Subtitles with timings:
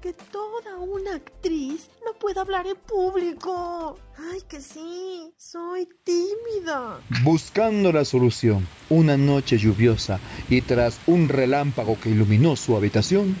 [0.00, 3.98] que toda una actriz no puede hablar en público.
[4.32, 7.00] Ay, que sí, soy tímida.
[7.22, 10.18] Buscando la solución, una noche lluviosa
[10.48, 13.36] y tras un relámpago que iluminó su habitación,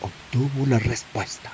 [0.00, 1.52] obtuvo la respuesta.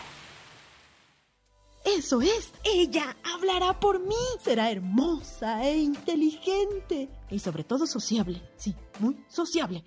[1.84, 4.14] Eso es, ella hablará por mí.
[4.42, 8.42] Será hermosa e inteligente y sobre todo sociable.
[8.56, 9.84] Sí, muy sociable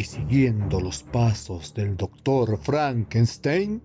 [0.00, 3.82] y siguiendo los pasos del doctor Frankenstein.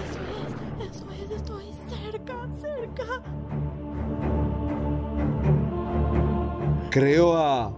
[0.00, 0.22] Eso
[0.80, 3.04] es, eso es, estoy cerca, cerca.
[6.90, 7.76] Creo a...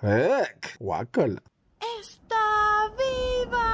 [0.00, 0.78] ¡Heck!
[0.80, 1.42] ¡Guácala!
[2.00, 3.68] ¡Está viva!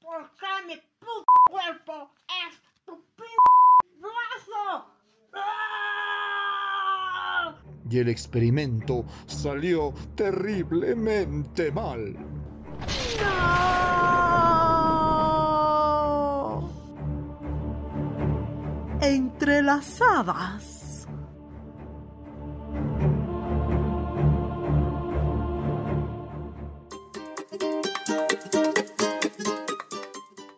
[0.00, 2.66] ¿Por qué mi puto cuerpo es
[7.90, 12.16] y el experimento salió terriblemente mal.
[13.20, 14.36] ¡No!
[19.00, 21.06] Entrelazadas.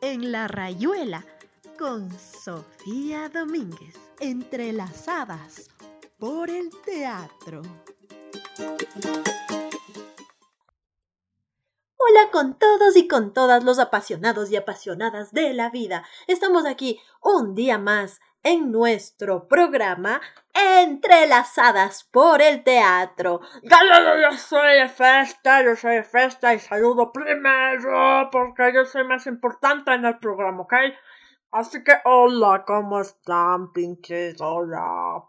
[0.00, 1.24] En la rayuela
[1.78, 3.94] con Sofía Domínguez.
[4.20, 5.68] Entrelazadas
[6.18, 7.62] por el teatro.
[11.96, 16.04] Hola con todos y con todas los apasionados y apasionadas de la vida.
[16.26, 20.20] Estamos aquí un día más en nuestro programa
[20.54, 23.40] Entrelazadas por el Teatro.
[23.62, 29.92] Yo, soy de Festa, yo soy Festa y saludo primero porque yo soy más importante
[29.92, 30.74] en el programa, ¿ok?
[31.50, 34.38] Así que hola, ¿cómo están, pinches?
[34.40, 35.24] Hola.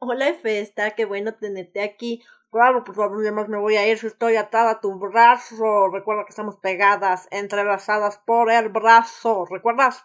[0.00, 2.22] Hola, Festa, qué bueno tenerte aquí.
[2.50, 5.88] Claro, pues ya más me voy a ir si estoy atada a tu brazo.
[5.88, 9.46] Recuerda que estamos pegadas, entrelazadas por el brazo.
[9.46, 10.04] ¿Recuerdas?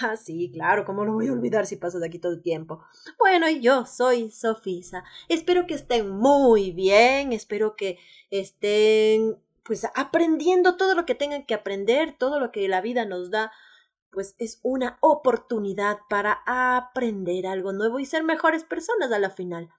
[0.00, 2.84] Ah, sí, claro, ¿cómo lo voy a olvidar si paso de aquí todo el tiempo?
[3.18, 5.02] Bueno, y yo soy Sofisa.
[5.28, 7.98] Espero que estén muy bien, espero que
[8.30, 13.30] estén pues aprendiendo todo lo que tengan que aprender, todo lo que la vida nos
[13.30, 13.52] da
[14.12, 19.70] pues es una oportunidad para aprender algo nuevo y ser mejores personas a la final.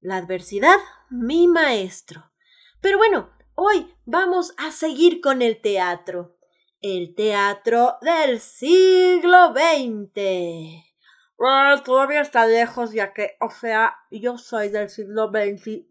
[0.00, 0.76] La adversidad,
[1.08, 2.30] mi maestro.
[2.82, 6.36] Pero bueno, hoy vamos a seguir con el teatro.
[6.82, 10.84] El teatro del siglo XX.
[11.84, 15.86] Todavía está lejos, ya que, o sea, yo soy del siglo XXI.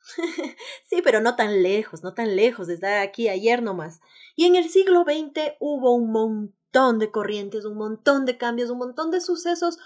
[0.88, 4.00] sí, pero no tan lejos, no tan lejos, desde aquí ayer nomás.
[4.36, 8.78] Y en el siglo XX hubo un montón de corrientes, un montón de cambios, un
[8.78, 9.78] montón de sucesos.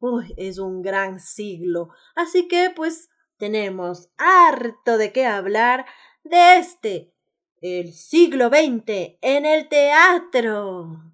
[0.00, 1.90] Uy, es un gran siglo.
[2.14, 5.86] Así que, pues, tenemos harto de qué hablar
[6.22, 7.12] de este,
[7.60, 11.13] el siglo XX en el teatro.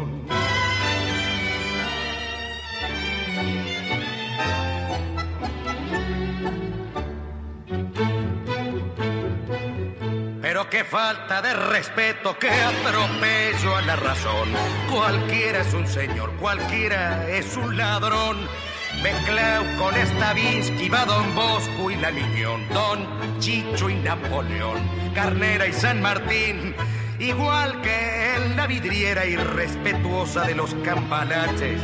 [10.71, 14.49] Qué falta de respeto, qué atropello a la razón.
[14.89, 18.37] Cualquiera es un señor, cualquiera es un ladrón.
[19.03, 24.79] Mezclado con Stavinsky va Don Bosco y la Niñón, Don Chicho y Napoleón,
[25.13, 26.73] Carnera y San Martín.
[27.19, 31.81] Igual que en la vidriera irrespetuosa de los campanaches,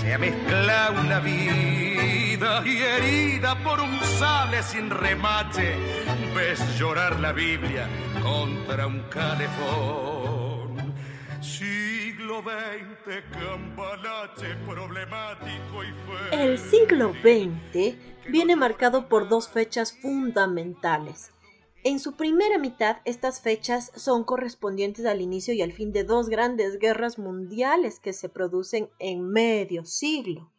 [0.00, 1.85] se ha mezclado la vida
[2.64, 5.74] y herida por un sable sin remache.
[6.34, 7.88] Ves llorar la Biblia
[8.22, 10.94] contra un calefón.
[11.40, 16.38] Siglo XX, campanache problemático y feo.
[16.38, 17.96] El siglo XX
[18.28, 21.32] viene marcado por dos fechas fundamentales.
[21.84, 26.28] En su primera mitad, estas fechas son correspondientes al inicio y al fin de dos
[26.28, 30.50] grandes guerras mundiales que se producen en medio siglo.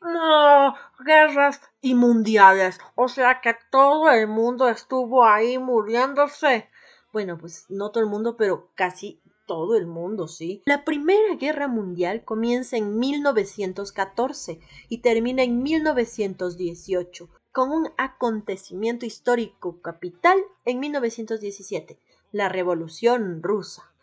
[0.00, 2.78] No, guerras y mundiales.
[2.94, 6.68] O sea que todo el mundo estuvo ahí muriéndose.
[7.12, 10.62] Bueno, pues no todo el mundo, pero casi todo el mundo, sí.
[10.66, 19.80] La Primera Guerra Mundial comienza en 1914 y termina en 1918 con un acontecimiento histórico
[19.80, 21.98] capital en 1917,
[22.32, 23.94] la Revolución Rusa.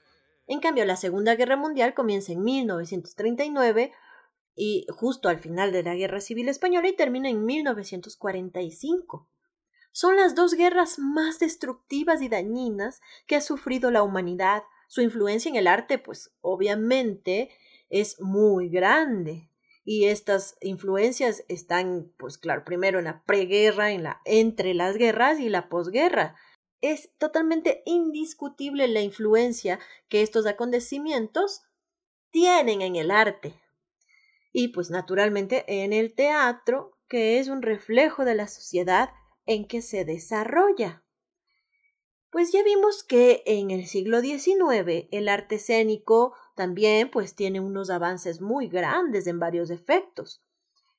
[0.47, 3.91] En cambio, la Segunda Guerra Mundial comienza en 1939
[4.55, 9.29] y justo al final de la Guerra Civil Española y termina en 1945.
[9.91, 14.63] Son las dos guerras más destructivas y dañinas que ha sufrido la humanidad.
[14.87, 17.49] Su influencia en el arte, pues obviamente,
[17.89, 19.49] es muy grande
[19.85, 25.39] y estas influencias están, pues claro, primero en la preguerra, en la entre las guerras
[25.39, 26.35] y la posguerra.
[26.81, 29.79] Es totalmente indiscutible la influencia
[30.09, 31.63] que estos acontecimientos
[32.31, 33.62] tienen en el arte.
[34.53, 39.09] Y pues naturalmente en el teatro, que es un reflejo de la sociedad
[39.45, 41.03] en que se desarrolla.
[42.29, 47.89] Pues ya vimos que en el siglo XIX el arte escénico también pues tiene unos
[47.89, 50.41] avances muy grandes en varios efectos.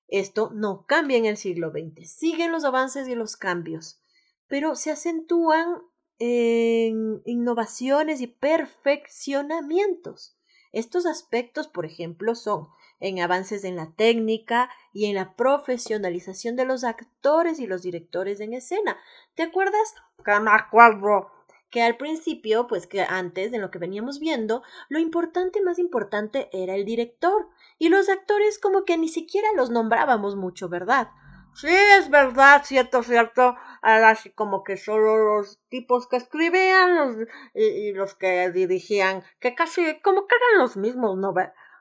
[0.07, 4.01] Esto no cambia en el siglo XX, siguen los avances y los cambios,
[4.47, 5.83] pero se acentúan
[6.19, 10.39] en innovaciones y perfeccionamientos.
[10.73, 12.69] Estos aspectos, por ejemplo, son
[13.01, 18.41] en avances en la técnica y en la profesionalización de los actores y los directores
[18.41, 18.97] en escena.
[19.35, 19.95] ¿Te acuerdas?
[20.25, 21.31] Que me acuerdo
[21.71, 26.49] que al principio, pues que antes de lo que veníamos viendo, lo importante más importante
[26.53, 27.49] era el director
[27.79, 31.09] y los actores como que ni siquiera los nombrábamos mucho, ¿verdad?
[31.55, 33.57] Sí, es verdad, cierto, cierto.
[33.81, 40.01] Así como que solo los tipos que escribían los, y, los que dirigían, que casi
[40.01, 41.35] como que eran los mismos, ¿no?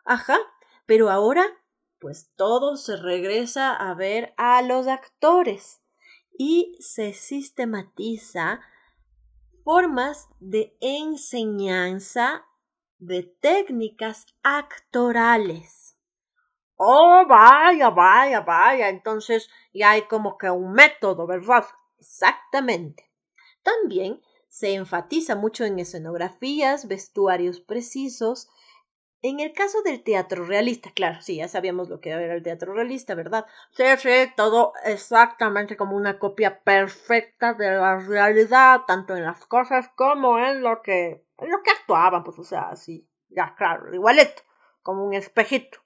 [0.05, 0.37] Ajá,
[0.85, 1.45] pero ahora,
[1.99, 5.81] pues todo se regresa a ver a los actores
[6.37, 8.61] y se sistematiza
[9.63, 12.45] formas de enseñanza
[12.97, 15.97] de técnicas actorales.
[16.75, 18.89] Oh, vaya, vaya, vaya.
[18.89, 21.65] Entonces ya hay como que un método, ¿verdad?
[21.99, 23.09] Exactamente.
[23.61, 28.49] También se enfatiza mucho en escenografías, vestuarios precisos,
[29.23, 32.73] en el caso del teatro realista, claro, sí, ya sabíamos lo que era el teatro
[32.73, 33.45] realista, ¿verdad?
[33.71, 39.89] Sí, sí, todo exactamente como una copia perfecta de la realidad, tanto en las cosas
[39.95, 44.43] como en lo que, en lo que actuaban, pues, o sea, así, ya, claro, igualito,
[44.81, 45.79] como un espejito.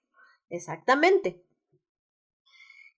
[0.50, 1.44] Exactamente.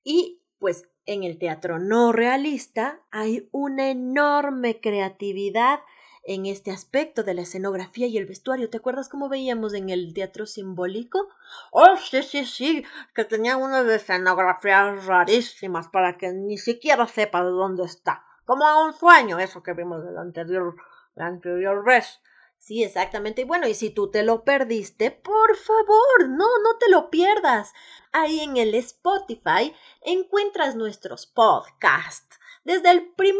[0.03, 5.81] Y pues en el teatro no realista hay una enorme creatividad
[6.23, 8.69] en este aspecto de la escenografía y el vestuario.
[8.69, 11.27] ¿Te acuerdas cómo veíamos en el teatro simbólico?
[11.71, 12.83] Oh, sí, sí, sí,
[13.13, 18.23] que tenía unas escenografías rarísimas para que ni siquiera sepa de dónde está.
[18.45, 20.75] Como un sueño, eso que vimos en la anterior,
[21.15, 22.19] la anterior vez.
[22.57, 23.41] Sí, exactamente.
[23.41, 27.73] Y bueno, y si tú te lo perdiste, por favor, no, no te lo pierdas.
[28.11, 33.39] Ahí en el Spotify encuentras nuestros podcasts desde el primer,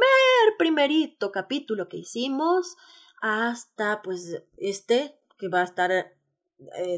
[0.58, 2.78] primerito capítulo que hicimos
[3.22, 6.16] hasta pues este que va a estar eh,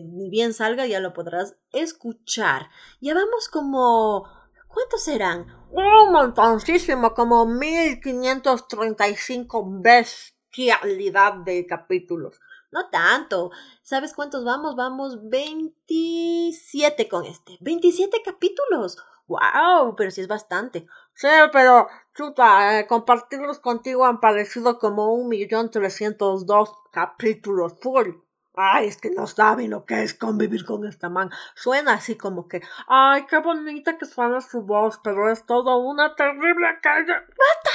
[0.04, 2.70] ni bien salga ya lo podrás escuchar.
[3.00, 4.28] Ya vamos como
[4.68, 5.48] ¿cuántos serán?
[5.72, 12.42] Un montoncísimo, como 1535 bestialidad de capítulos.
[12.72, 13.52] No tanto.
[13.82, 14.76] ¿Sabes cuántos vamos?
[14.76, 17.58] Vamos 27 con este.
[17.60, 18.98] 27 capítulos.
[19.28, 19.96] ¡Wow!
[19.96, 20.88] Pero sí es bastante.
[21.14, 28.10] Sí, pero, chuta, eh, compartirlos contigo han parecido como un millón trescientos dos capítulos full.
[28.54, 31.30] Ay, es que no saben lo que es convivir con esta man.
[31.56, 36.16] Suena así como que, ay, qué bonita que suena su voz, pero es todo una
[36.16, 37.14] terrible calle.
[37.14, 37.72] ¡Basta!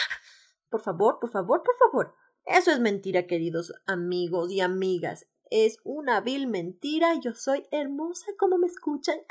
[0.69, 2.15] Por favor, por favor, por favor.
[2.45, 5.27] Eso es mentira, queridos amigos y amigas.
[5.51, 7.15] Es una vil mentira.
[7.15, 9.17] Yo soy hermosa como me escuchan.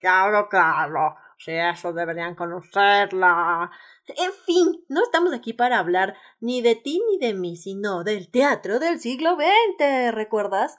[0.00, 1.14] Claro, claro.
[1.42, 3.70] Sí, eso deberían conocerla.
[4.08, 8.30] En fin, no estamos aquí para hablar ni de ti ni de mí, sino del
[8.30, 10.76] teatro del siglo XX, ¿recuerdas?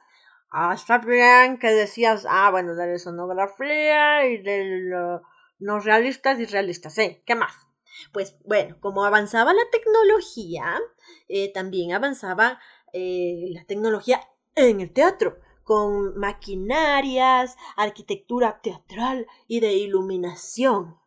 [0.52, 4.92] Ah, está bien que decías, ah, bueno, de la escenografía y de
[5.58, 7.24] los realistas y realistas, ¿sí?
[7.26, 7.56] ¿Qué más?
[8.14, 10.80] Pues bueno, como avanzaba la tecnología,
[11.28, 12.60] eh, también avanzaba
[12.94, 14.22] eh, la tecnología
[14.54, 21.00] en el teatro, con maquinarias, arquitectura teatral y de iluminación.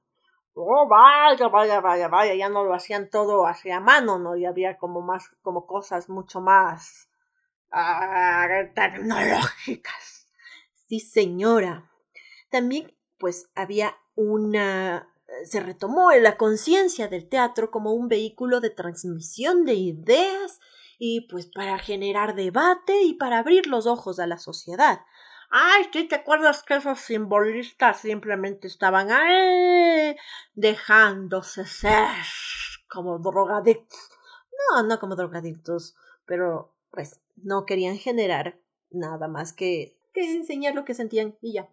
[0.55, 4.37] Oh, vaya, vaya, vaya, vaya, ya no lo hacían todo hacia mano, ¿no?
[4.37, 7.09] Y había como más, como cosas mucho más
[7.73, 10.29] ah, tecnológicas.
[10.87, 11.91] Sí, señora.
[12.51, 15.09] También, pues, había una
[15.45, 20.61] se retomó la conciencia del teatro como un vehículo de transmisión de ideas
[20.99, 25.01] y pues para generar debate y para abrir los ojos a la sociedad.
[25.51, 30.17] Ay, ¿sí te acuerdas que esos simbolistas simplemente estaban ahí
[30.55, 32.09] dejándose ser
[32.89, 33.99] como drogadictos?
[34.71, 35.95] No, no como drogadictos,
[36.27, 38.59] pero pues no querían generar
[38.91, 41.69] nada más que, que enseñar lo que sentían y ya.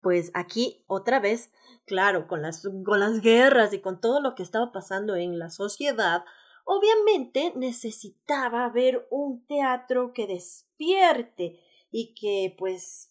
[0.00, 1.50] Pues aquí otra vez,
[1.86, 5.50] claro, con las, con las guerras y con todo lo que estaba pasando en la
[5.50, 6.24] sociedad,
[6.68, 11.58] obviamente necesitaba ver un teatro que despierte
[11.90, 13.10] y que pues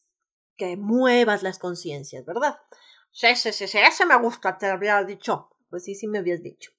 [0.58, 2.60] que muevas las conciencias, ¿verdad?
[3.12, 5.50] Sí, sí, sí, sí, ese me gusta, te había dicho.
[5.70, 6.72] Pues sí, sí me habías dicho.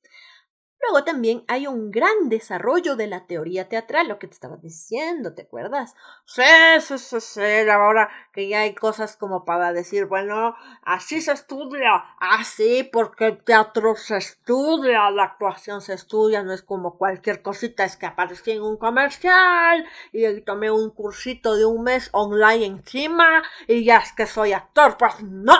[0.81, 5.35] Luego también hay un gran desarrollo de la teoría teatral, lo que te estaba diciendo,
[5.35, 5.95] ¿te acuerdas?
[6.25, 6.43] Sí,
[6.81, 12.05] sí, sí, sí, ahora que ya hay cosas como para decir, bueno, así se estudia,
[12.21, 17.85] así, porque el teatro se estudia, la actuación se estudia, no es como cualquier cosita,
[17.85, 23.43] es que aparecí en un comercial y tomé un cursito de un mes online encima
[23.67, 25.55] y ya es que soy actor, pues no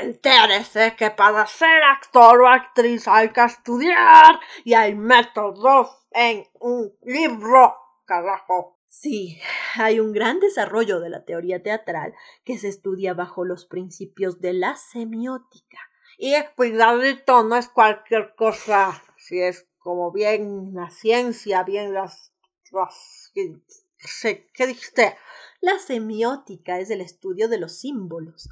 [0.00, 6.96] Entérese que para ser actor o actriz hay que estudiar y hay métodos en un
[7.02, 7.76] libro,
[8.06, 8.78] carajo.
[8.86, 9.40] Sí,
[9.74, 12.14] hay un gran desarrollo de la teoría teatral
[12.44, 15.78] que se estudia bajo los principios de la semiótica.
[16.16, 22.32] Y cuidadito, no es cualquier cosa, si es como bien la ciencia, bien las...
[22.70, 25.16] las ¿Qué dijiste?
[25.60, 28.48] La semiótica es el estudio de los símbolos,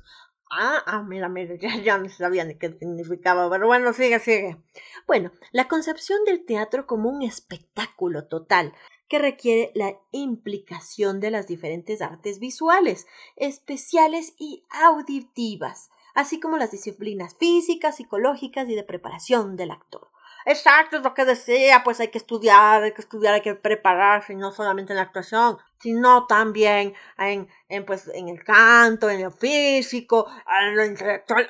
[0.55, 4.59] Ah, ah, mira, mira, ya, ya no sabía ni qué significaba, pero bueno, sigue, sigue.
[5.07, 8.75] Bueno, la concepción del teatro como un espectáculo total
[9.09, 13.07] que requiere la implicación de las diferentes artes visuales,
[13.37, 20.12] especiales y auditivas, así como las disciplinas físicas, psicológicas y de preparación del actor.
[20.45, 24.35] Exacto, es lo que decía, pues hay que estudiar, hay que estudiar, hay que prepararse,
[24.35, 29.33] no solamente en la actuación, sino también en, en, pues, en el canto, en el
[29.33, 30.27] físico,
[30.61, 31.47] en lo intelectual.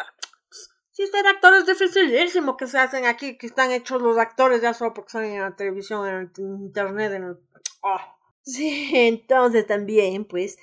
[0.90, 4.74] Si ser actor es dificilísimo que se hacen aquí, que están hechos los actores ya
[4.74, 7.38] solo porque son en la televisión, en el internet, en el...
[7.82, 8.16] Ah.
[8.44, 10.58] Sí, entonces también, pues,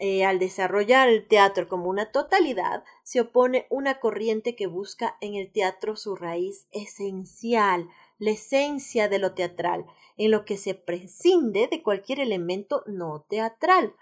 [0.00, 5.34] eh, al desarrollar el teatro como una totalidad, se opone una corriente que busca en
[5.34, 7.88] el teatro su raíz esencial,
[8.18, 9.86] la esencia de lo teatral,
[10.16, 13.94] en lo que se prescinde de cualquier elemento no teatral.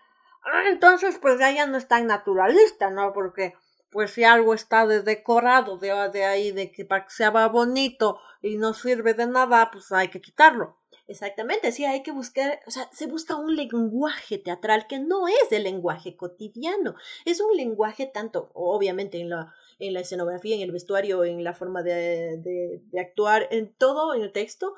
[0.45, 3.15] Ah, entonces, pues ya no es tan naturalista, ¿no?
[3.15, 3.55] Porque,
[3.91, 8.57] pues si algo está decorado de, de ahí, de que para que sea bonito y
[8.57, 10.77] no sirve de nada, pues hay que quitarlo.
[11.09, 15.53] Exactamente, sí, hay que buscar, o sea, se busca un lenguaje teatral que no es
[15.53, 20.73] el lenguaje cotidiano, es un lenguaje tanto, obviamente, en la, en la escenografía, en el
[20.73, 24.75] vestuario, en la forma de, de, de actuar, en todo, en el texto,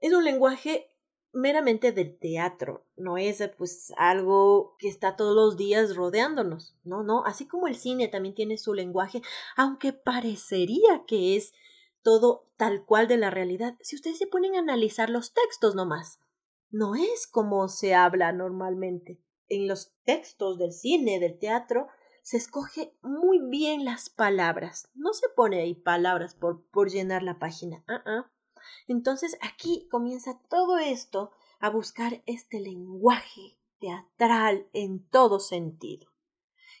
[0.00, 0.88] es un lenguaje
[1.34, 7.26] meramente del teatro, no es pues algo que está todos los días rodeándonos, no, no,
[7.26, 9.20] así como el cine también tiene su lenguaje,
[9.54, 11.52] aunque parecería que es
[12.08, 13.76] todo tal cual de la realidad.
[13.82, 16.20] Si ustedes se ponen a analizar los textos nomás,
[16.70, 19.22] no es como se habla normalmente.
[19.46, 21.88] En los textos del cine, del teatro,
[22.22, 24.88] se escoge muy bien las palabras.
[24.94, 27.84] No se pone ahí palabras por, por llenar la página.
[27.86, 28.32] Ah, ah.
[28.86, 36.08] Entonces aquí comienza todo esto a buscar este lenguaje teatral en todo sentido.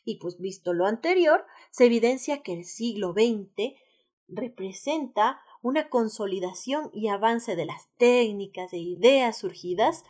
[0.06, 3.76] Y pues visto lo anterior, se evidencia que el siglo XX
[4.28, 10.04] representa una consolidación y avance de las técnicas e ideas surgidas,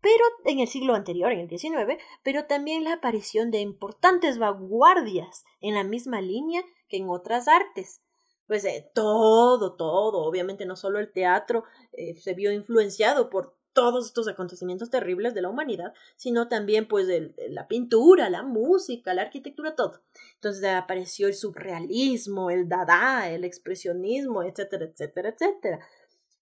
[0.00, 5.44] pero en el siglo anterior, en el XIX, pero también la aparición de importantes vanguardias
[5.60, 8.02] en la misma línea que en otras artes,
[8.46, 14.06] pues eh, todo, todo, obviamente no solo el teatro eh, se vio influenciado por todos
[14.06, 19.20] estos acontecimientos terribles de la humanidad, sino también pues de, la pintura, la música, la
[19.20, 20.00] arquitectura, todo.
[20.36, 25.80] Entonces apareció el surrealismo, el dada, el expresionismo, etcétera, etcétera, etcétera.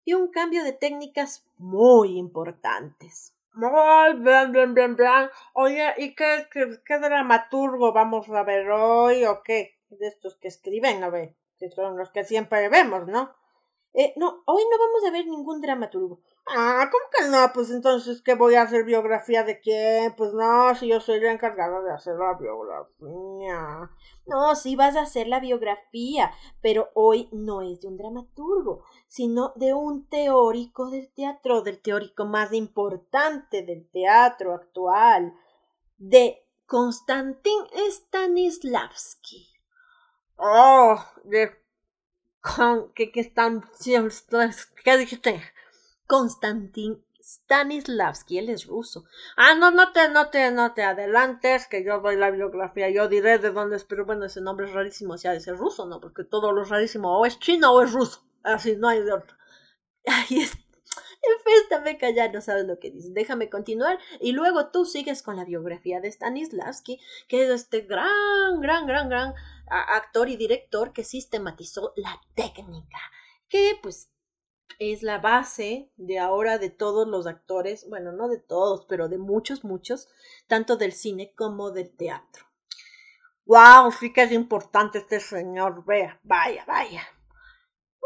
[0.05, 3.35] Y un cambio de técnicas muy importantes.
[3.53, 5.29] Muy bien, bien, bien, bien.
[5.55, 9.81] Oye, ¿y qué, qué, qué dramaturgo vamos a ver hoy o qué?
[9.89, 13.35] De estos que escriben, a ver, que son los que siempre vemos, ¿no?
[13.97, 16.21] Eh, no, hoy no vamos a ver ningún dramaturgo.
[16.49, 17.53] Ah, ¿cómo que no?
[17.55, 20.15] Pues entonces, ¿qué voy a hacer biografía de quién?
[20.17, 23.91] Pues no, si yo soy la encargada de hacer la biografía.
[24.27, 29.53] No, sí vas a hacer la biografía, pero hoy no es de un dramaturgo, sino
[29.55, 35.35] de un teórico del teatro, del teórico más importante del teatro actual,
[35.97, 37.61] de Konstantin
[37.91, 39.53] Stanislavski.
[40.37, 41.64] Oh, de...
[42.95, 43.65] ¿Qué, qué están...
[44.85, 45.43] ¿Qué dijiste?
[46.07, 49.05] Konstantin Stanislavski, él es ruso.
[49.37, 53.09] Ah, no, no te, no te, no te adelantes, que yo doy la biografía, yo
[53.09, 55.87] diré de dónde es, pero bueno, ese nombre es rarísimo, o sea, de ser ruso,
[55.87, 56.01] ¿no?
[56.01, 59.37] Porque todo lo rarísimo o es chino o es ruso, así, no hay de otro.
[61.39, 63.15] Enféstame callar, no sabes lo que dices.
[63.15, 68.61] Déjame continuar y luego tú sigues con la biografía de Stanislavski, que es este gran,
[68.61, 69.35] gran, gran, gran
[69.67, 72.99] actor y director que sistematizó la técnica,
[73.49, 74.11] que pues
[74.79, 79.19] es la base de ahora de todos los actores, bueno, no de todos, pero de
[79.19, 80.09] muchos, muchos,
[80.47, 82.47] tanto del cine como del teatro.
[83.47, 83.93] ¡Wow!
[83.93, 87.03] Sí que es importante este señor, vea, vaya, vaya.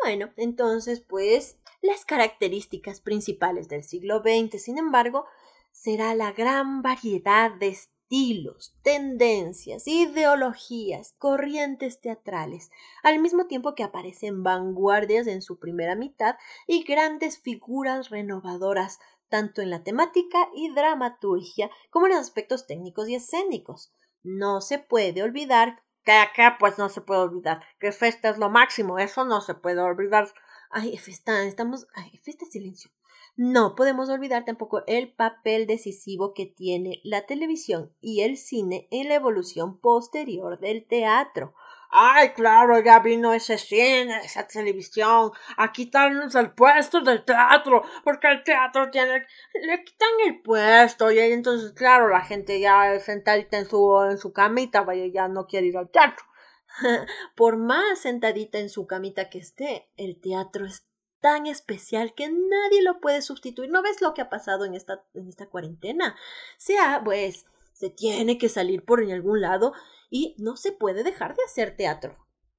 [0.03, 5.27] Bueno, entonces, pues, las características principales del siglo XX, sin embargo,
[5.73, 12.71] será la gran variedad de estilos, tendencias, ideologías, corrientes teatrales,
[13.03, 19.61] al mismo tiempo que aparecen vanguardias en su primera mitad y grandes figuras renovadoras tanto
[19.61, 23.93] en la temática y dramaturgia como en aspectos técnicos y escénicos.
[24.23, 28.49] No se puede olvidar que acá pues no se puede olvidar que Festa es lo
[28.49, 30.33] máximo, eso no se puede olvidar.
[30.71, 31.87] Ay, Festa, estamos...
[31.95, 32.91] Ay, Festa, silencio.
[33.37, 39.09] No podemos olvidar tampoco el papel decisivo que tiene la televisión y el cine en
[39.09, 41.55] la evolución posterior del teatro.
[41.91, 48.29] Ay, claro, ya vino ese cine, esa televisión, a quitarnos el puesto del teatro, porque
[48.29, 53.67] el teatro tiene, le quitan el puesto, y entonces, claro, la gente ya sentadita en
[53.67, 56.28] su, en su camita, vaya, ya no quiere ir al teatro.
[57.37, 60.87] Por más sentadita en su camita que esté, el teatro es
[61.21, 63.71] tan especial que nadie lo puede sustituir.
[63.71, 66.17] ¿No ves lo que ha pasado en esta, en esta cuarentena?
[66.57, 69.73] Sea, pues, se tiene que salir por algún lado
[70.11, 72.17] y no se puede dejar de hacer teatro.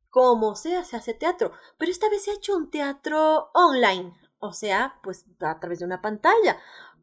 [0.09, 4.53] Como sea, se hace teatro, pero esta vez se ha hecho un teatro online, o
[4.53, 6.59] sea, pues a través de una pantalla.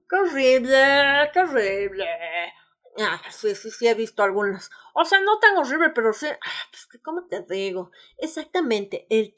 [0.09, 1.31] ¡Qué horrible!
[1.33, 2.07] ¡Qué horrible!
[2.99, 4.71] Ah, sí, sí, sí, he visto algunas.
[4.95, 6.27] O sea, no tan horrible, pero sí.
[6.29, 7.91] Ah, pues, ¿Cómo te digo?
[8.19, 9.07] Exactamente.
[9.11, 9.35] El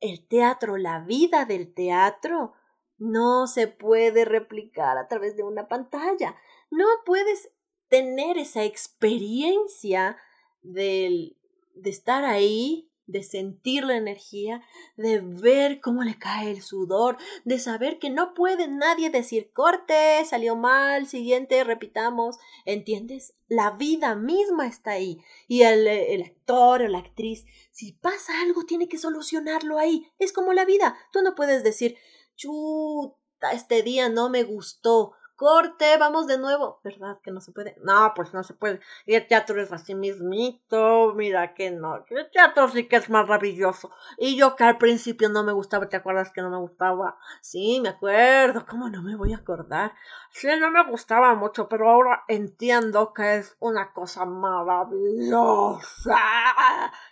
[0.00, 2.54] el teatro, la vida del teatro,
[2.98, 6.36] no se puede replicar a través de una pantalla.
[6.70, 7.50] No puedes
[7.88, 10.16] tener esa experiencia
[10.62, 11.36] del,
[11.74, 14.62] de estar ahí de sentir la energía,
[14.96, 20.24] de ver cómo le cae el sudor, de saber que no puede nadie decir corte,
[20.24, 23.34] salió mal, siguiente, repitamos, ¿entiendes?
[23.48, 28.64] La vida misma está ahí y el, el actor o la actriz, si pasa algo,
[28.64, 30.06] tiene que solucionarlo ahí.
[30.18, 30.96] Es como la vida.
[31.12, 31.96] Tú no puedes decir,
[32.36, 36.80] chuta, este día no me gustó corte, vamos de nuevo.
[36.84, 37.74] ¿Verdad que no se puede?
[37.82, 38.78] No, pues no se puede.
[39.06, 42.04] Y el teatro es así mismito, mira que no.
[42.10, 43.90] El teatro sí que es maravilloso.
[44.18, 47.16] Y yo que al principio no me gustaba, ¿te acuerdas que no me gustaba?
[47.40, 49.94] Sí, me acuerdo, ¿cómo no me voy a acordar?
[50.28, 56.18] Sí, no me gustaba mucho, pero ahora entiendo que es una cosa maravillosa.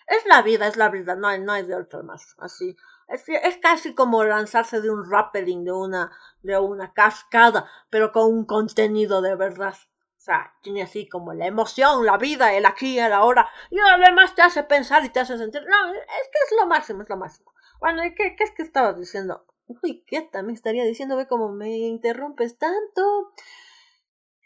[0.06, 2.76] Es la vida, es la vida, no hay, no hay de otra más, así.
[3.08, 8.32] Es, es, casi como lanzarse de un rappelling, de una, de una cascada, pero con
[8.32, 9.74] un contenido de verdad.
[10.16, 13.48] O sea, tiene así como la emoción, la vida, el aquí, el ahora.
[13.70, 15.62] Y además te hace pensar y te hace sentir.
[15.62, 17.52] No, es que es lo máximo, es lo máximo.
[17.80, 19.46] Bueno, ¿y qué, qué es que estabas diciendo?
[19.66, 21.16] Uy, ¿qué también estaría diciendo?
[21.16, 23.32] Ve cómo me interrumpes tanto.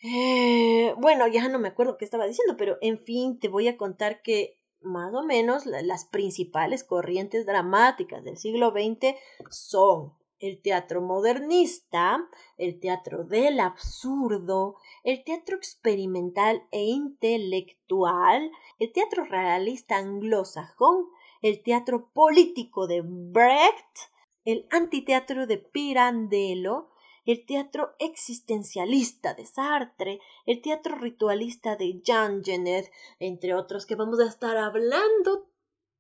[0.03, 3.77] Eh, bueno, ya no me acuerdo qué estaba diciendo, pero en fin, te voy a
[3.77, 9.15] contar que más o menos las principales corrientes dramáticas del siglo XX
[9.51, 19.25] son el teatro modernista, el teatro del absurdo, el teatro experimental e intelectual, el teatro
[19.25, 21.07] realista anglosajón,
[21.43, 24.11] el teatro político de Brecht,
[24.45, 26.92] el antiteatro de Pirandello,
[27.25, 34.21] el teatro existencialista de Sartre, el teatro ritualista de Jean Genet, entre otros que vamos
[34.21, 35.49] a estar hablando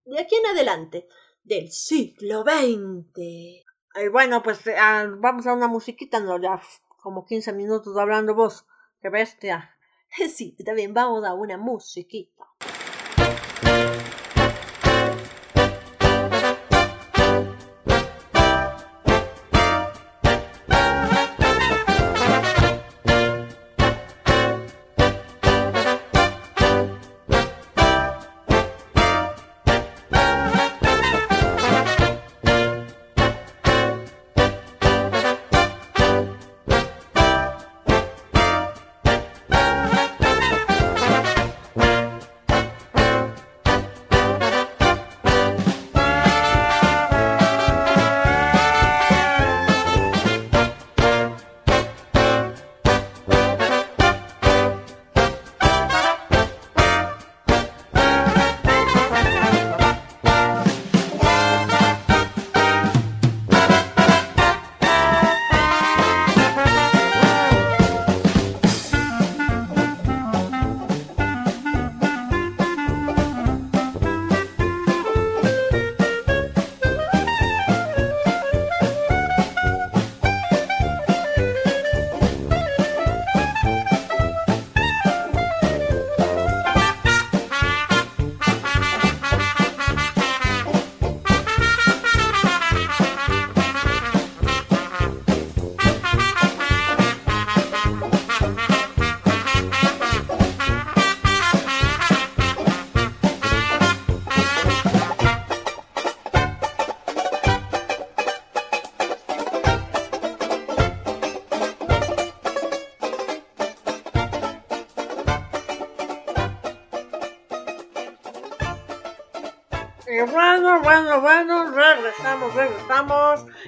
[0.05, 1.07] de aquí en adelante,
[1.45, 3.19] del siglo XX.
[3.19, 6.61] Y bueno, pues ah, vamos a una musiquita, no, ya
[7.03, 8.67] como 15 minutos hablando vos.
[9.01, 9.77] ¡Qué bestia!
[10.29, 12.45] Sí, también vamos a una musiquita.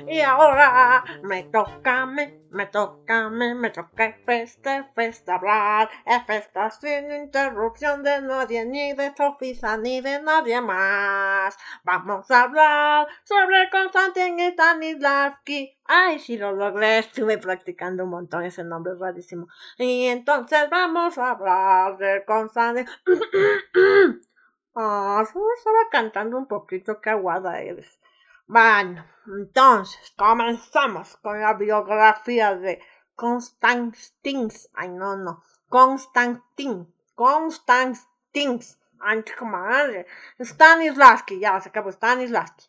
[0.06, 5.90] Y ahora me toca, me, me toca, me, me toca festa, festa hablar.
[6.06, 11.56] Es festa sin interrupción de nadie, ni de Sofisa, ni de nadie más.
[11.82, 15.78] Vamos a hablar sobre Konstantin Stanislavski.
[15.86, 19.48] Ay, si lo logré, estuve practicando un montón ese nombre rarísimo.
[19.78, 22.86] Y entonces vamos a hablar de Konstantin.
[24.76, 28.00] Ah, solo estaba cantando un poquito, qué aguada eres.
[28.46, 32.78] Bueno, entonces comenzamos con la biografía de
[33.14, 34.68] Constantins.
[34.74, 35.42] Ay, no, no.
[35.68, 36.94] Constantin.
[37.14, 38.78] Constantins.
[39.00, 40.06] Ay, chico madre.
[40.38, 42.66] Stanislavski, ya se acabó Stanislavski.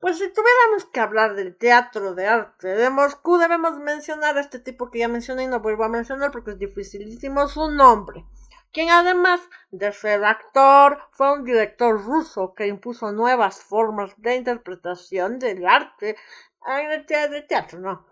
[0.00, 4.58] Pues si tuviéramos que hablar del teatro de arte de Moscú, debemos mencionar a este
[4.58, 8.24] tipo que ya mencioné y no vuelvo a mencionar porque es dificilísimo su nombre
[8.76, 15.38] quien además de ser actor fue un director ruso que impuso nuevas formas de interpretación
[15.38, 16.14] del arte
[16.66, 17.06] en el
[17.46, 18.04] teatro, ¿no?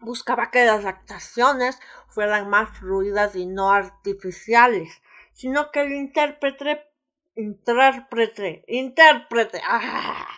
[0.00, 1.78] Buscaba que las actuaciones
[2.08, 5.00] fueran más fluidas y no artificiales,
[5.32, 6.90] sino que el intérprete,
[7.34, 10.28] intérprete, intérprete, ¡ah!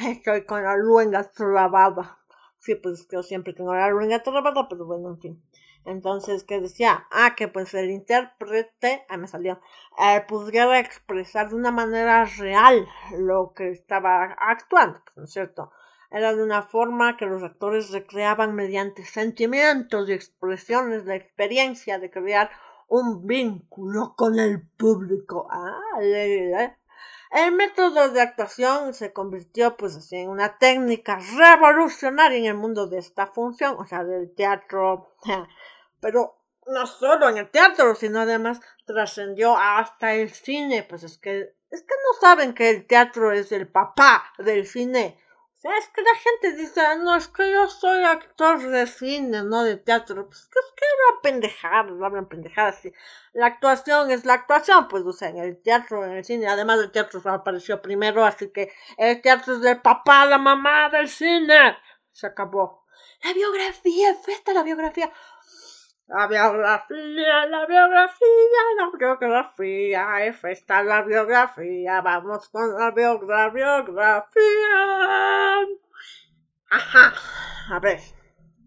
[0.00, 2.18] estoy con la luenga trabada.
[2.58, 5.42] Sí, pues yo siempre tengo la luenga trabada, pero bueno, en fin.
[5.84, 7.06] Entonces, ¿qué decía?
[7.10, 9.60] Ah, que pues el intérprete, ah, me salió,
[9.98, 12.86] eh, pudiera expresar de una manera real
[13.18, 15.72] lo que estaba actuando, ¿no es cierto?
[16.10, 22.10] Era de una forma que los actores recreaban mediante sentimientos y expresiones la experiencia de
[22.10, 22.50] crear
[22.88, 25.48] un vínculo con el público.
[25.50, 25.80] Ah,
[27.32, 32.88] el método de actuación se convirtió pues así en una técnica revolucionaria en el mundo
[32.88, 35.14] de esta función, o sea, del teatro
[36.02, 36.36] pero
[36.66, 41.80] no solo en el teatro, sino además trascendió hasta el cine, pues es que es
[41.82, 45.18] que no saben que el teatro es el papá del cine.
[45.56, 48.86] O sea, es que la gente dice, ah, no, es que yo soy actor de
[48.86, 50.26] cine, no de teatro.
[50.26, 52.80] Pues que es que hablan pendejadas, hablan pendejadas.
[52.80, 52.92] Sí.
[53.32, 56.48] La actuación es la actuación, pues, o sea, en el teatro, en el cine.
[56.48, 61.08] Además, el teatro apareció primero, así que el teatro es del papá, la mamá del
[61.08, 61.78] cine.
[62.10, 62.84] Se acabó.
[63.22, 65.12] La biografía, festa la biografía.
[66.14, 73.72] La biografía, la biografía, la biografía, es esta la biografía, vamos con la biografía.
[76.70, 77.14] Ajá,
[77.70, 78.00] a ver,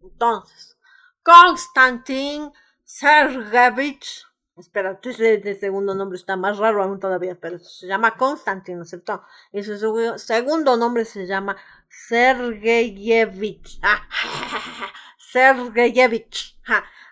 [0.02, 0.76] entonces,
[1.22, 2.52] Konstantin
[2.84, 4.26] Sergevich
[4.58, 8.84] Espérate, ese de segundo nombre está más raro aún todavía, pero se llama Konstantin, ¿no
[8.84, 9.22] es cierto?
[9.52, 9.78] Y su
[10.18, 11.58] segundo nombre se llama
[11.90, 13.80] Sergeyevich.
[13.84, 14.02] Ah,
[15.20, 16.58] Sergeyevich.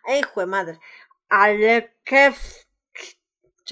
[0.08, 0.80] Hijo de madre.
[1.30, 2.36] Alekev.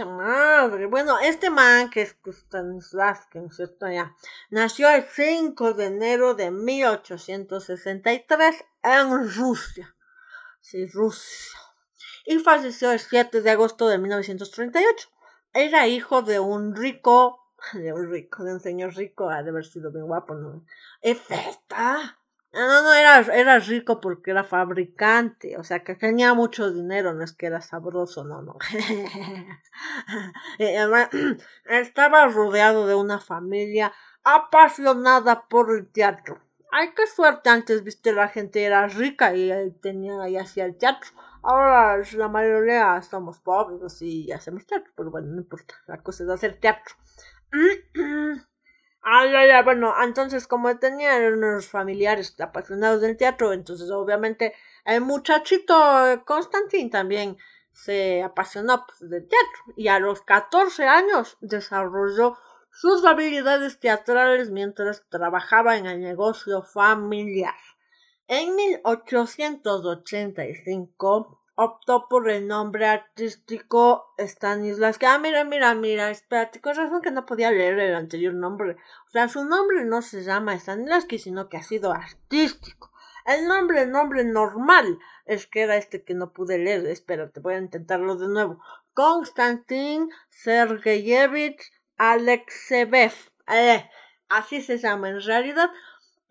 [0.05, 0.85] Madre.
[0.85, 3.89] Bueno, este man que es Stanislavski, ¿no es cierto?
[3.89, 4.15] Ya.
[4.49, 9.93] Nació el 5 de enero de 1863 en Rusia.
[10.61, 11.59] Sí, Rusia
[12.25, 15.09] y falleció el 7 de agosto de 1938.
[15.53, 19.65] Era hijo de un rico, de un rico, de un señor rico, ha de haber
[19.65, 20.53] sido bien guapo, ¿no?
[20.53, 20.65] No,
[22.53, 27.23] no, no, era, era rico porque era fabricante, o sea que tenía mucho dinero, no
[27.23, 28.57] es que era sabroso, no, no.
[30.59, 30.77] Eh,
[31.65, 36.39] estaba rodeado de una familia apasionada por el teatro.
[36.71, 41.11] Ay, qué suerte, antes, viste, la gente era rica y tenía y hacía el teatro.
[41.43, 46.29] Ahora la mayoría somos pobres y hacemos teatro, pero bueno, no importa, la cosa es
[46.29, 46.95] hacer teatro.
[49.03, 54.53] Ah, ya, ya, bueno, entonces como tenía unos familiares apasionados del teatro, entonces obviamente
[54.85, 55.73] el muchachito
[56.23, 57.35] Constantin también
[57.73, 62.37] se apasionó pues, del teatro y a los 14 años desarrolló
[62.71, 67.55] sus habilidades teatrales mientras trabajaba en el negocio familiar.
[68.27, 75.05] En 1885 optó por el nombre artístico Stanislavski.
[75.05, 78.77] Ah, mira, mira, mira, espérate, con razón que no podía leer el anterior nombre.
[79.07, 82.91] O sea, su nombre no se llama Stanislavski, sino que ha sido artístico.
[83.25, 86.85] El nombre, el nombre normal, es que era este que no pude leer.
[86.87, 88.59] Espérate, voy a intentarlo de nuevo.
[88.93, 91.61] Konstantin Sergeyevich
[91.97, 93.13] Alexeyev.
[93.47, 93.89] Eh,
[94.29, 95.69] así se llama en realidad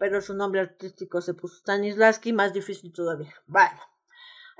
[0.00, 3.34] pero su nombre artístico se puso Stanislavski, más difícil todavía.
[3.46, 3.78] Bueno,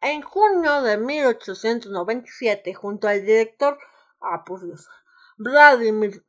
[0.01, 3.79] En junio de 1897, junto al director
[4.21, 4.87] Ah, por Dios.
[5.37, 6.23] Vladimir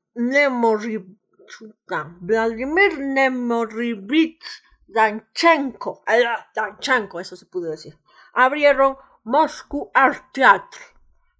[2.20, 4.44] Vladimir Nemorivich
[4.88, 6.04] Danchenko,
[6.54, 7.98] Danchenko, eso se pudo decir,
[8.32, 10.80] abrieron Moscú Art Theatre.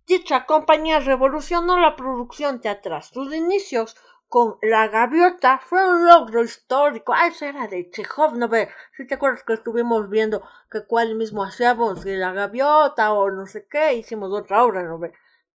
[0.07, 3.03] Dicha compañía revolucionó la producción teatral.
[3.03, 3.97] Sus inicios
[4.29, 7.13] con La Gaviota fue un logro histórico.
[7.15, 8.69] Ah, eso era de Chekhov, ¿no ve?
[8.97, 13.47] Si te acuerdas que estuvimos viendo que cuál mismo hacíamos de La Gaviota o no
[13.47, 15.13] sé qué, hicimos otra obra, ¿no ve?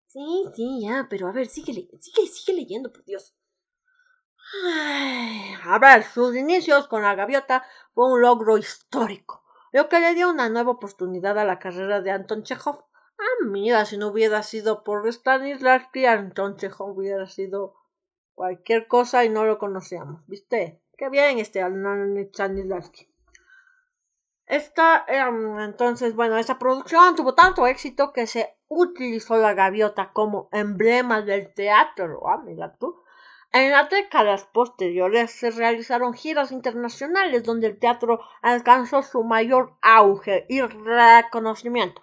[0.07, 3.35] Sí, sí, ya, pero a ver, sigue, sigue, sigue leyendo, por Dios.
[5.63, 10.29] A ver, sus inicios con la gaviota fue un logro histórico, lo que le dio
[10.29, 12.85] una nueva oportunidad a la carrera de Anton Chekhov.
[13.17, 17.75] Ah, mira, si no hubiera sido por Stanislavski, Anton Chekhov hubiera sido
[18.33, 20.81] cualquier cosa y no lo conocíamos, ¿viste?
[20.97, 21.61] Qué bien este
[22.33, 23.11] Stanislavski.
[24.45, 30.49] Esta, em, entonces, bueno, esta producción tuvo tanto éxito que se utilizó la gaviota como
[30.51, 32.27] emblema del teatro.
[32.27, 33.00] Ah, mira tú.
[33.53, 40.45] En las décadas posteriores se realizaron giras internacionales donde el teatro alcanzó su mayor auge
[40.47, 42.01] y reconocimiento.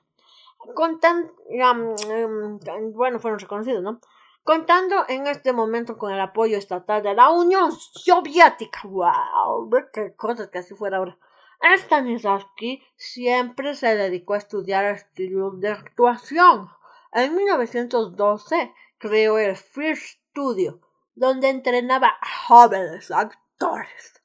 [0.74, 2.58] Contando, em,
[2.92, 3.98] bueno, fueron reconocidos, ¿no?
[4.44, 8.80] Contando en este momento con el apoyo estatal de la Unión Soviética.
[8.84, 9.70] ¡Wow!
[9.90, 11.16] ¡Qué cosas que así fuera ahora!
[11.62, 16.68] Stanislavski siempre se dedicó a estudiar estilos de actuación.
[17.12, 20.80] En 1912 creó el First Studio,
[21.18, 24.22] donde entrenaba a jóvenes actores.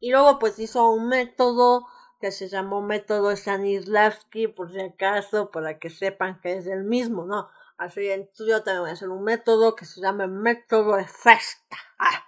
[0.00, 1.86] Y luego pues hizo un método
[2.20, 7.24] que se llamó método Stanislavski, por si acaso, para que sepan que es el mismo,
[7.24, 7.48] ¿no?
[7.76, 11.76] Así estudio también voy a hacer un método que se llama método de festa.
[11.98, 12.24] Ah.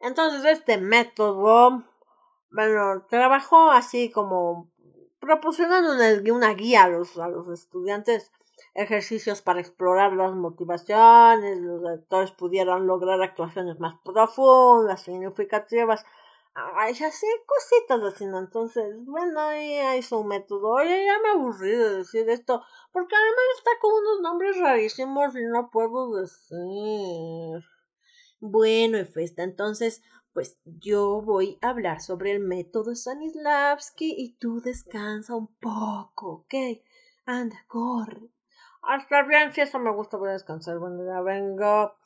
[0.00, 1.84] Entonces este método,
[2.50, 4.70] bueno, trabajó así como
[5.18, 5.92] proporcionando
[6.34, 8.30] una, guía a los, a los estudiantes,
[8.76, 16.04] ejercicios para explorar las motivaciones, los actores pudieran lograr actuaciones más profundas, significativas,
[16.58, 18.24] Ay, ya sé, cositas así.
[18.24, 20.70] Entonces, bueno, ahí hay su método.
[20.70, 22.62] Oye, ya me aburrí de decir esto,
[22.92, 27.62] porque además está con unos nombres rarísimos y no puedo decir.
[28.40, 35.34] Bueno, Efesta, entonces, pues yo voy a hablar sobre el método Stanislavski y tú descansa
[35.34, 36.54] un poco, ¿ok?
[37.26, 38.35] Anda, corre.
[38.86, 40.78] Hasta bien, si eso me gusta, voy a descansar.
[40.78, 41.96] Bueno, ya vengo.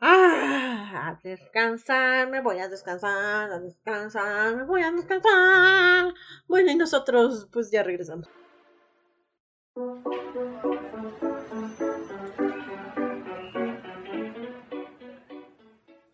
[0.00, 6.12] Ah, a descansar, me voy a descansar, a descansar, me voy a descansar.
[6.48, 8.28] Bueno, y nosotros pues ya regresamos.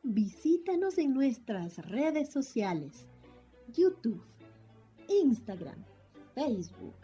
[0.02, 3.08] Visítanos en nuestras redes sociales,
[3.68, 4.22] YouTube,
[5.08, 5.82] Instagram,
[6.34, 6.96] Facebook,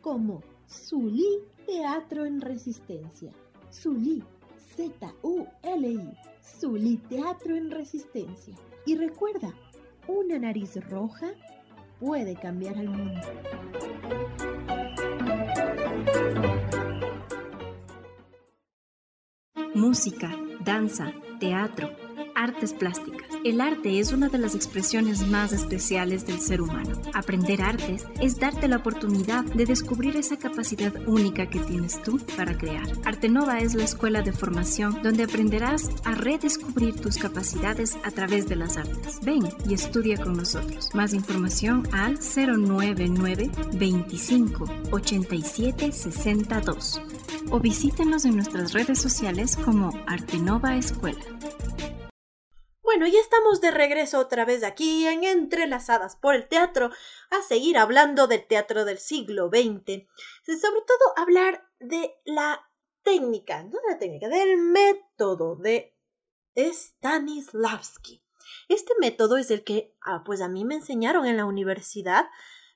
[0.00, 3.32] como Zulí Teatro en Resistencia.
[3.72, 4.22] Zulí,
[4.76, 8.54] Z-U-L-I, Zulí Teatro en Resistencia.
[8.86, 9.52] Y recuerda,
[10.06, 11.32] una nariz roja
[11.98, 13.20] puede cambiar al mundo.
[19.74, 20.30] Música,
[20.64, 22.09] danza, teatro
[22.40, 23.28] artes plásticas.
[23.44, 27.00] El arte es una de las expresiones más especiales del ser humano.
[27.14, 32.56] Aprender artes es darte la oportunidad de descubrir esa capacidad única que tienes tú para
[32.56, 32.86] crear.
[33.04, 38.56] Artenova es la escuela de formación donde aprenderás a redescubrir tus capacidades a través de
[38.56, 39.20] las artes.
[39.22, 40.94] Ven y estudia con nosotros.
[40.94, 47.00] Más información al 099 25 87 62
[47.50, 51.20] o visítenos en nuestras redes sociales como Artenova Escuela.
[53.00, 56.90] Bueno, ya estamos de regreso otra vez aquí en Entrelazadas por el Teatro
[57.30, 60.04] a seguir hablando del teatro del siglo XX.
[60.44, 62.68] Sobre todo hablar de la
[63.02, 65.96] técnica, no de la técnica, del método de
[66.54, 68.22] Stanislavski.
[68.68, 72.26] Este método es el que ah, pues a mí me enseñaron en la universidad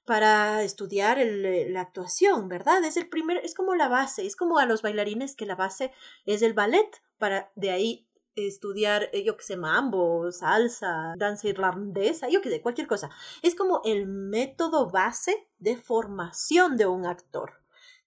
[0.06, 2.82] para estudiar la actuación, ¿verdad?
[2.82, 5.92] Es el primer, es como la base, es como a los bailarines que la base
[6.24, 12.28] es el ballet, para de ahí estudiar, eh, yo que sé, mambo, salsa, danza irlandesa,
[12.28, 13.10] yo que sé, cualquier cosa.
[13.42, 17.64] Es como el método base de formación de un actor.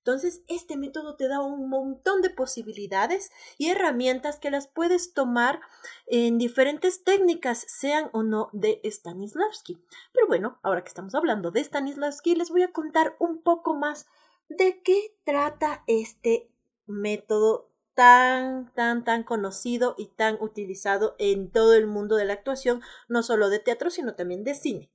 [0.07, 5.59] Entonces, este método te da un montón de posibilidades y herramientas que las puedes tomar
[6.05, 9.83] en diferentes técnicas, sean o no de Stanislavski.
[10.13, 14.05] Pero bueno, ahora que estamos hablando de Stanislavski, les voy a contar un poco más
[14.47, 16.49] de qué trata este
[16.85, 17.66] método
[17.97, 23.23] tan, tan, tan conocido y tan utilizado en todo el mundo de la actuación, no
[23.23, 24.91] solo de teatro, sino también de cine.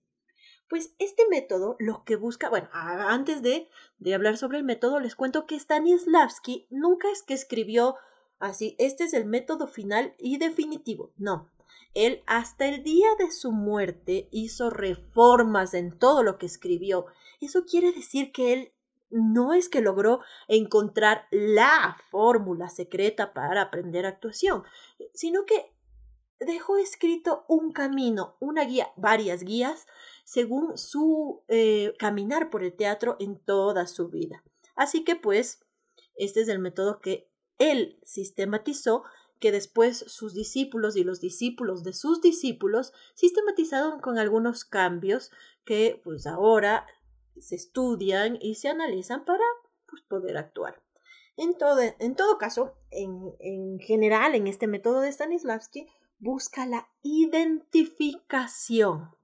[0.69, 5.17] Pues este método lo que busca, bueno, antes de, de hablar sobre el método, les
[5.17, 7.97] cuento que Stanislavski nunca es que escribió
[8.39, 11.51] así, este es el método final y definitivo, no.
[11.95, 17.07] Él hasta el día de su muerte hizo reformas en todo lo que escribió.
[17.41, 18.73] Eso quiere decir que él
[19.13, 24.65] no es que logró encontrar la fórmula secreta para aprender actuación,
[25.15, 25.73] sino que
[26.41, 29.87] dejó escrito un camino, una guía, varias guías,
[30.25, 34.43] según su eh, caminar por el teatro en toda su vida.
[34.75, 35.65] Así que pues,
[36.17, 39.05] este es el método que él sistematizó,
[39.39, 45.33] que después sus discípulos y los discípulos de sus discípulos sistematizaron con algunos cambios
[45.65, 46.87] que pues ahora
[47.41, 49.45] se estudian y se analizan para
[49.89, 50.83] pues, poder actuar.
[51.37, 56.89] En todo, en todo caso, en, en general, en este método de Stanislavski, busca la
[57.03, 59.17] identificación.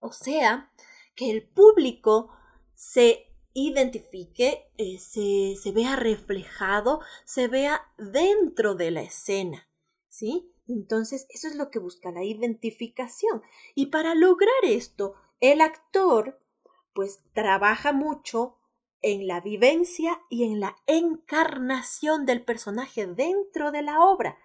[0.00, 0.70] O sea,
[1.14, 2.30] que el público
[2.74, 9.68] se identifique, eh, se, se, vea reflejado, se vea dentro de la escena.
[10.08, 10.52] ¿Sí?
[10.68, 13.42] Entonces, eso es lo que busca la identificación.
[13.74, 16.40] Y para lograr esto, el actor
[16.92, 18.56] pues trabaja mucho
[19.00, 24.38] en la vivencia y en la encarnación del personaje dentro de la obra.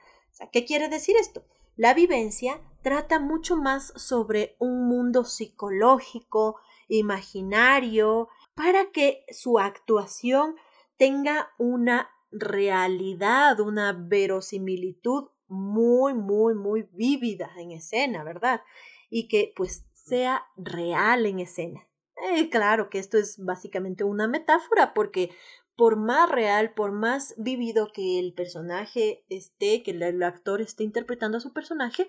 [0.52, 1.44] ¿qué quiere decir esto?
[1.76, 10.56] La vivencia trata mucho más sobre un mundo psicológico, imaginario, para que su actuación
[10.98, 18.62] tenga una realidad, una verosimilitud muy, muy, muy vívida en escena, ¿verdad?
[19.10, 21.88] Y que pues sea real en escena.
[22.16, 25.32] Eh, claro que esto es básicamente una metáfora porque
[25.76, 31.38] por más real, por más vivido que el personaje esté, que el actor esté interpretando
[31.38, 32.08] a su personaje,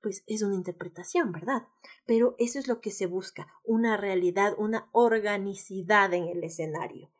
[0.00, 1.62] pues es una interpretación, ¿verdad?
[2.06, 7.10] Pero eso es lo que se busca, una realidad, una organicidad en el escenario.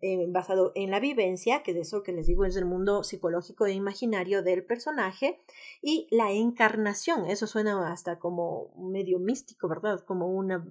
[0.00, 3.66] eh, basado en la vivencia, que es eso que les digo es el mundo psicológico
[3.66, 5.40] e imaginario del personaje,
[5.82, 10.00] y la encarnación, eso suena hasta como medio místico, ¿verdad?
[10.06, 10.66] Como una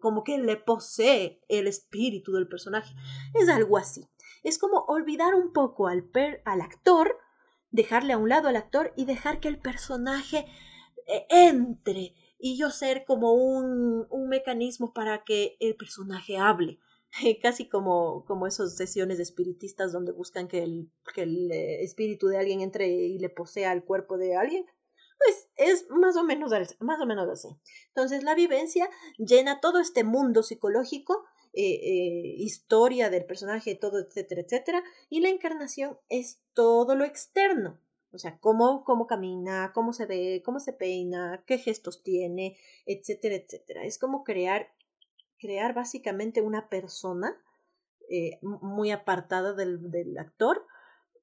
[0.00, 2.94] como que le posee el espíritu del personaje.
[3.34, 4.08] Es algo así.
[4.42, 7.18] Es como olvidar un poco al, per, al actor,
[7.70, 10.46] dejarle a un lado al actor y dejar que el personaje
[11.06, 16.78] eh, entre y yo ser como un, un mecanismo para que el personaje hable.
[17.42, 22.38] Casi como, como esas sesiones espiritistas donde buscan que el, que el eh, espíritu de
[22.38, 24.66] alguien entre y le posea el cuerpo de alguien.
[25.18, 27.48] Pues es más o menos, más o menos así.
[27.88, 28.88] Entonces la vivencia
[29.18, 31.24] llena todo este mundo psicológico
[31.58, 34.84] eh, eh, historia del personaje, todo, etcétera, etcétera.
[35.08, 37.80] Y la encarnación es todo lo externo.
[38.12, 43.36] O sea, cómo, cómo camina, cómo se ve, cómo se peina, qué gestos tiene, etcétera,
[43.36, 43.84] etcétera.
[43.84, 44.70] Es como crear,
[45.38, 47.42] crear básicamente una persona
[48.10, 50.66] eh, muy apartada del, del actor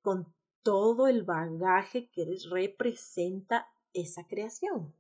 [0.02, 0.34] con
[0.64, 4.94] todo el bagaje que representa esa creación.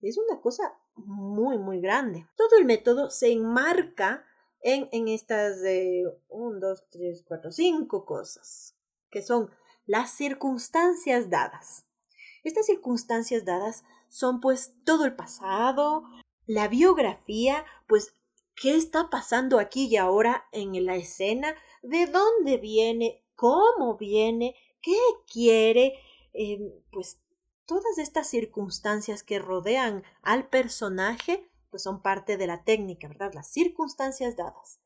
[0.00, 2.26] Es una cosa muy, muy grande.
[2.36, 4.24] Todo el método se enmarca
[4.60, 8.76] en, en estas de 1, 2, 3, 4, 5 cosas,
[9.10, 9.50] que son
[9.86, 11.86] las circunstancias dadas.
[12.42, 16.04] Estas circunstancias dadas son pues todo el pasado,
[16.46, 18.14] la biografía, pues
[18.54, 24.98] qué está pasando aquí y ahora en la escena, de dónde viene, cómo viene, qué
[25.30, 25.94] quiere,
[26.32, 27.20] eh, pues
[27.66, 33.32] todas estas circunstancias que rodean al personaje, pues son parte de la técnica, ¿verdad?
[33.34, 34.80] Las circunstancias dadas.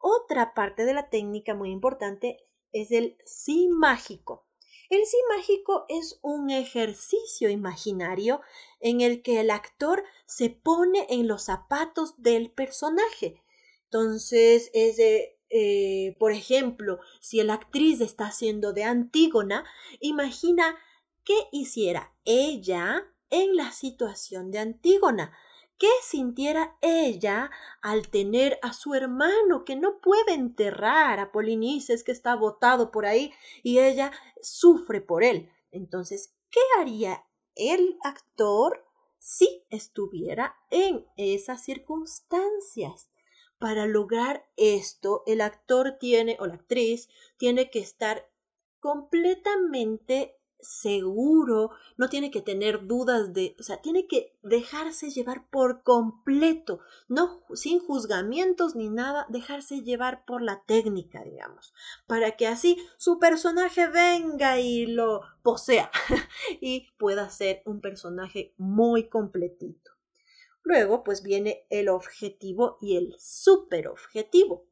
[0.00, 2.38] Otra parte de la técnica muy importante
[2.72, 4.46] es el sí mágico.
[4.88, 8.40] El sí mágico es un ejercicio imaginario
[8.80, 13.42] en el que el actor se pone en los zapatos del personaje.
[13.84, 14.98] Entonces, es
[15.50, 19.64] eh, por ejemplo, si la actriz está haciendo de Antígona,
[20.00, 20.78] imagina
[21.24, 25.32] qué hiciera ella en la situación de Antígona.
[25.78, 27.50] ¿Qué sintiera ella
[27.80, 33.06] al tener a su hermano que no puede enterrar a Polinices que está botado por
[33.06, 34.12] ahí y ella
[34.42, 35.50] sufre por él?
[35.70, 38.84] Entonces, ¿qué haría el actor
[39.18, 43.10] si estuviera en esas circunstancias?
[43.58, 47.08] Para lograr esto, el actor tiene o la actriz
[47.38, 48.30] tiene que estar
[48.80, 55.82] completamente seguro, no tiene que tener dudas de, o sea, tiene que dejarse llevar por
[55.82, 61.72] completo, no sin juzgamientos ni nada, dejarse llevar por la técnica, digamos,
[62.06, 65.90] para que así su personaje venga y lo posea
[66.60, 69.90] y pueda ser un personaje muy completito.
[70.62, 74.66] Luego, pues viene el objetivo y el superobjetivo.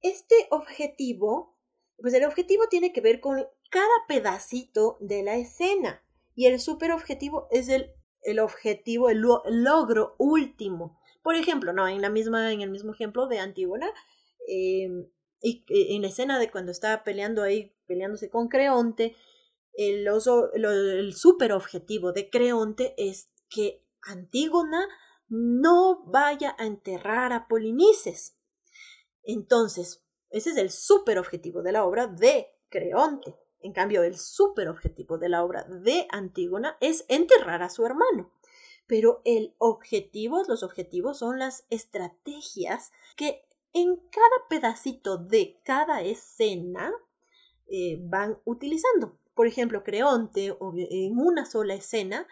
[0.00, 1.56] Este objetivo,
[1.98, 6.02] pues el objetivo tiene que ver con cada pedacito de la escena.
[6.34, 7.92] Y el superobjetivo es el,
[8.22, 10.98] el objetivo, el, logro último.
[11.22, 13.90] Por ejemplo, no, en la misma, en el mismo ejemplo de Antígona,
[14.46, 15.08] em,
[15.40, 19.16] y en la escena de cuando estaba peleando ahí, peleándose con Creonte,
[19.72, 24.88] el, oso, el super objetivo de Creonte es que Antígona
[25.28, 28.36] no vaya a enterrar a Polinices.
[29.22, 33.36] Entonces, ese es el super objetivo de la obra de Creonte.
[33.60, 38.30] En cambio, el superobjetivo de la obra de Antígona es enterrar a su hermano.
[38.86, 46.92] Pero el objetivo, los objetivos son las estrategias que en cada pedacito de cada escena
[47.66, 49.18] eh, van utilizando.
[49.34, 50.56] Por ejemplo, Creonte,
[50.90, 52.26] en una sola escena,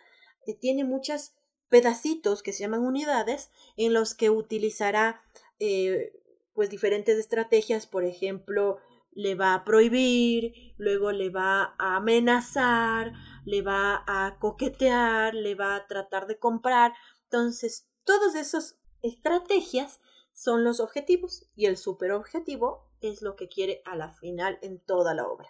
[0.47, 1.35] eh, tiene muchos
[1.68, 5.22] pedacitos que se llaman unidades en los que utilizará
[5.59, 6.12] eh,
[6.55, 8.79] pues diferentes estrategias, por ejemplo,
[9.17, 13.14] le va a prohibir, luego le va a amenazar,
[13.47, 16.93] le va a coquetear, le va a tratar de comprar.
[17.25, 20.01] Entonces, todas esas estrategias
[20.35, 25.14] son los objetivos y el superobjetivo es lo que quiere a la final en toda
[25.14, 25.49] la obra.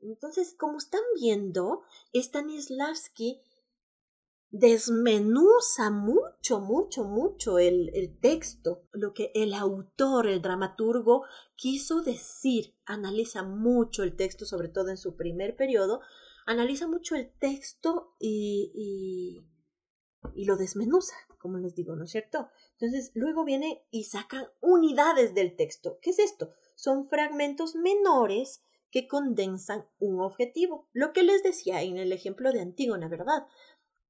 [0.00, 3.40] Entonces, como están viendo, Stanislavski
[4.50, 11.24] desmenuza mucho, mucho, mucho el, el, texto, lo que el autor, el dramaturgo,
[11.56, 12.74] quiso decir.
[12.84, 16.00] Analiza mucho el texto, sobre todo en su primer periodo,
[16.46, 18.72] analiza mucho el texto y,
[20.34, 22.48] y, lo desmenuza, como les digo, ¿no es cierto?
[22.78, 25.98] Entonces, luego viene y saca unidades del texto.
[26.00, 26.52] ¿Qué es esto?
[26.74, 30.88] Son fragmentos menores que condensan un objetivo.
[30.92, 33.46] Lo que les decía en el ejemplo de Antígona, ¿verdad?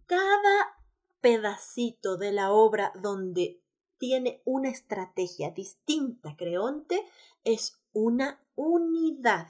[0.06, 0.76] Cada
[1.20, 3.62] pedacito de la obra donde
[3.98, 6.36] tiene una estrategia distinta.
[6.36, 7.04] Creonte
[7.44, 9.48] es una unidad.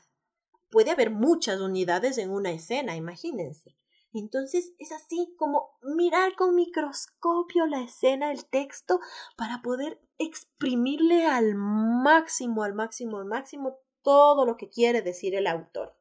[0.71, 3.77] Puede haber muchas unidades en una escena, imagínense.
[4.13, 9.01] Entonces es así como mirar con microscopio la escena, el texto,
[9.37, 15.47] para poder exprimirle al máximo, al máximo, al máximo todo lo que quiere decir el
[15.47, 15.97] autor.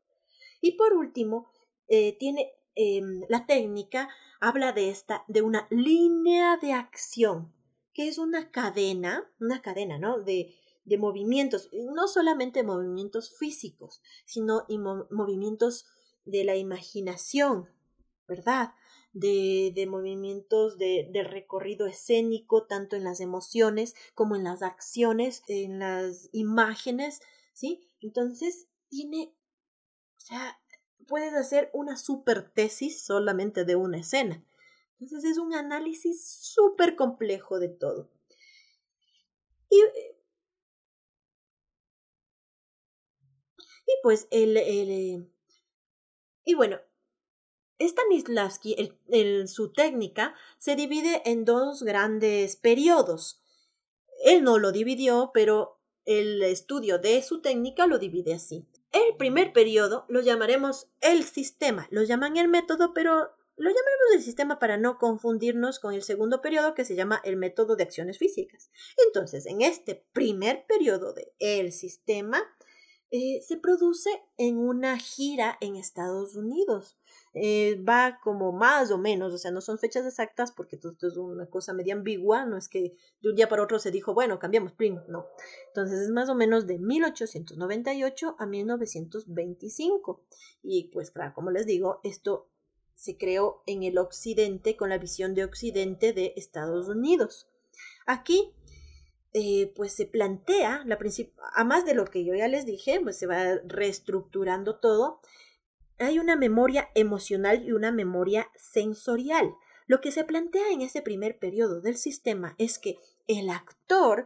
[0.61, 1.51] Y por último,
[1.87, 4.09] eh, tiene em, la técnica,
[4.39, 7.53] habla de esta, de una línea de acción,
[7.93, 10.19] que es una cadena, una cadena, ¿no?
[10.19, 10.55] De,
[10.85, 14.65] de movimientos, no solamente movimientos físicos, sino
[15.09, 15.85] movimientos
[16.25, 17.69] de la imaginación,
[18.27, 18.73] ¿verdad?
[19.13, 25.41] De, de movimientos de, de, recorrido escénico, tanto en las emociones como en las acciones,
[25.47, 27.21] en las imágenes,
[27.53, 27.87] ¿sí?
[28.01, 29.33] Entonces, tiene,
[30.17, 30.59] o sea,
[31.07, 34.43] puedes hacer una super tesis solamente de una escena.
[34.99, 38.09] Entonces, es un análisis súper complejo de todo.
[39.69, 39.77] Y,
[43.87, 45.29] y pues, el, el,
[46.45, 46.79] y bueno,
[47.79, 48.75] Stanislavski,
[49.09, 53.41] el, su técnica, se divide en dos grandes periodos.
[54.23, 58.65] Él no lo dividió, pero el estudio de su técnica lo divide así.
[58.95, 63.13] El primer periodo lo llamaremos el sistema, lo llaman el método, pero
[63.57, 67.35] lo llamaremos el sistema para no confundirnos con el segundo periodo que se llama el
[67.35, 68.71] método de acciones físicas.
[69.05, 72.41] Entonces, en este primer periodo de el sistema,
[73.11, 76.97] eh, se produce en una gira en Estados Unidos.
[77.37, 81.07] Eh, va como más o menos, o sea, no son fechas exactas porque todo esto
[81.07, 84.13] es una cosa media ambigua, no es que de un día para otro se dijo,
[84.13, 84.71] bueno, cambiamos
[85.09, 85.27] no.
[85.67, 90.23] Entonces es más o menos de 1898 a 1925.
[90.63, 92.47] Y pues claro, como les digo, esto
[92.95, 97.49] se creó en el occidente con la visión de occidente de Estados Unidos.
[98.05, 98.53] Aquí
[99.33, 100.97] eh, pues se plantea, la
[101.53, 105.19] a más de lo que yo ya les dije, pues se va reestructurando todo
[105.99, 109.55] hay una memoria emocional y una memoria sensorial.
[109.87, 114.25] Lo que se plantea en ese primer periodo del sistema es que el actor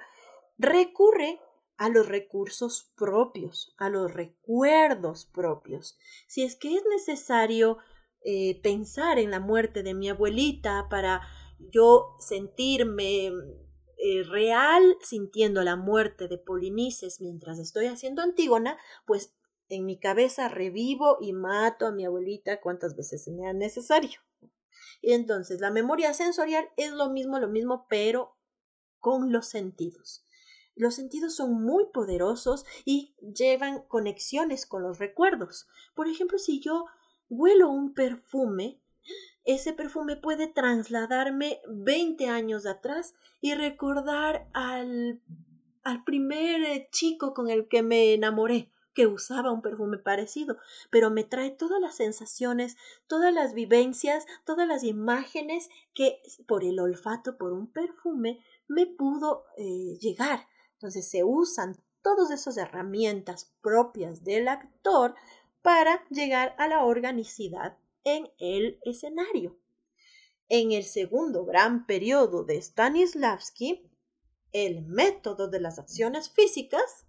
[0.57, 1.39] recurre
[1.77, 5.97] a los recursos propios, a los recuerdos propios.
[6.27, 7.77] Si es que es necesario
[8.21, 11.21] eh, pensar en la muerte de mi abuelita para
[11.71, 13.27] yo sentirme
[14.01, 19.33] eh, real sintiendo la muerte de Polinices mientras estoy haciendo Antígona, pues
[19.69, 24.19] en mi cabeza revivo y mato a mi abuelita cuantas veces sea necesario.
[25.01, 28.35] Y entonces la memoria sensorial es lo mismo, lo mismo, pero
[28.99, 30.25] con los sentidos.
[30.75, 35.67] Los sentidos son muy poderosos y llevan conexiones con los recuerdos.
[35.93, 36.85] Por ejemplo, si yo
[37.29, 38.81] huelo un perfume,
[39.43, 45.21] ese perfume puede trasladarme 20 años atrás y recordar al,
[45.83, 50.57] al primer chico con el que me enamoré que usaba un perfume parecido,
[50.89, 52.75] pero me trae todas las sensaciones,
[53.07, 59.45] todas las vivencias, todas las imágenes que por el olfato, por un perfume, me pudo
[59.55, 60.47] eh, llegar.
[60.73, 65.15] Entonces se usan todas esas herramientas propias del actor
[65.61, 69.57] para llegar a la organicidad en el escenario.
[70.49, 73.89] En el segundo gran periodo de Stanislavski,
[74.51, 77.05] el método de las acciones físicas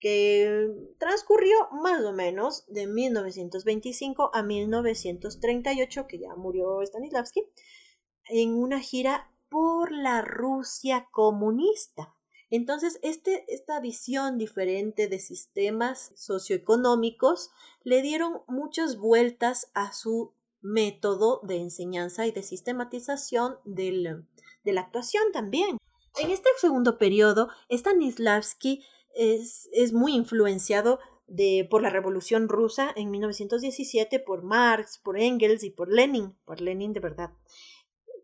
[0.00, 0.68] que
[0.98, 7.44] transcurrió más o menos de 1925 a 1938, que ya murió Stanislavski,
[8.28, 12.14] en una gira por la Rusia comunista.
[12.50, 17.50] Entonces, este, esta visión diferente de sistemas socioeconómicos
[17.82, 24.22] le dieron muchas vueltas a su método de enseñanza y de sistematización de
[24.64, 25.78] la actuación también.
[26.18, 28.84] En este segundo periodo, Stanislavski
[29.16, 35.64] es, es muy influenciado de, por la Revolución Rusa en 1917, por Marx, por Engels
[35.64, 37.30] y por Lenin, por Lenin de verdad.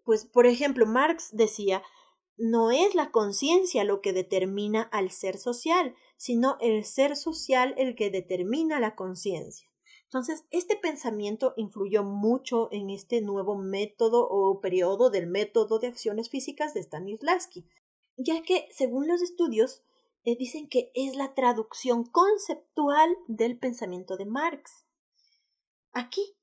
[0.04, 1.82] Pues, por ejemplo, Marx decía,
[2.36, 7.94] no es la conciencia lo que determina al ser social, sino el ser social el
[7.94, 9.68] que determina la conciencia.
[10.04, 16.28] Entonces, este pensamiento influyó mucho en este nuevo método o periodo del método de acciones
[16.28, 17.66] físicas de Stanislavski,
[18.16, 19.82] ya que, según los estudios,
[20.24, 24.86] dicen que es la traducción conceptual del pensamiento de Marx.
[25.92, 26.36] Aquí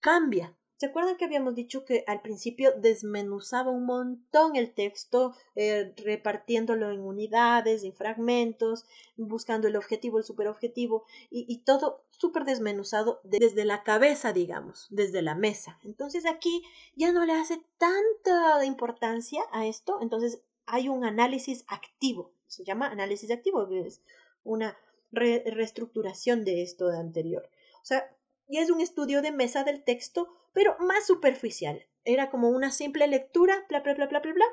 [0.00, 0.56] cambia.
[0.76, 6.90] ¿Se acuerdan que habíamos dicho que al principio desmenuzaba un montón el texto, eh, repartiéndolo
[6.90, 8.84] en unidades, en fragmentos,
[9.16, 15.34] buscando el objetivo, el superobjetivo, y todo súper desmenuzado desde la cabeza, digamos, desde la
[15.34, 15.78] mesa.
[15.84, 16.62] Entonces aquí
[16.96, 22.33] ya no le hace tanta importancia a esto, entonces hay un análisis activo.
[22.54, 24.02] Se llama análisis activo, es
[24.42, 24.76] una
[25.12, 27.48] reestructuración de esto de anterior.
[27.82, 28.10] O sea,
[28.48, 31.84] y es un estudio de mesa del texto, pero más superficial.
[32.04, 34.46] Era como una simple lectura, bla, bla, bla, bla, bla, bla,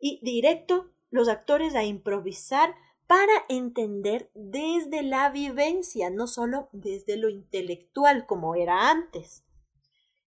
[0.00, 2.74] y directo los actores a improvisar
[3.06, 9.45] para entender desde la vivencia, no solo desde lo intelectual como era antes.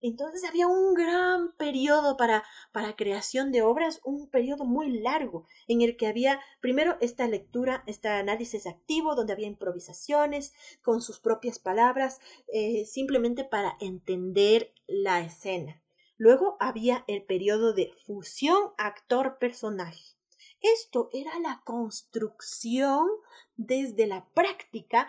[0.01, 5.81] Entonces había un gran periodo para, para creación de obras, un periodo muy largo, en
[5.81, 11.59] el que había primero esta lectura, este análisis activo, donde había improvisaciones con sus propias
[11.59, 12.19] palabras,
[12.53, 15.81] eh, simplemente para entender la escena.
[16.17, 20.15] Luego había el periodo de fusión actor-personaje.
[20.61, 23.07] Esto era la construcción
[23.55, 25.07] desde la práctica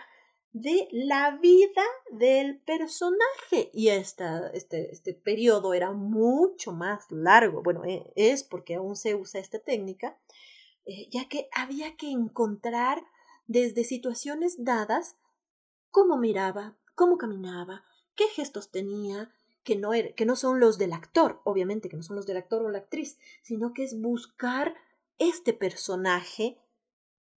[0.53, 3.70] de la vida del personaje.
[3.72, 7.62] Y esta, este, este periodo era mucho más largo.
[7.62, 10.18] Bueno, e, es porque aún se usa esta técnica,
[10.86, 13.03] eh, ya que había que encontrar
[13.46, 15.16] desde situaciones dadas
[15.90, 17.84] cómo miraba, cómo caminaba,
[18.14, 19.32] qué gestos tenía,
[19.62, 22.38] que no, er, que no son los del actor, obviamente que no son los del
[22.38, 24.74] actor o la actriz, sino que es buscar
[25.18, 26.57] este personaje,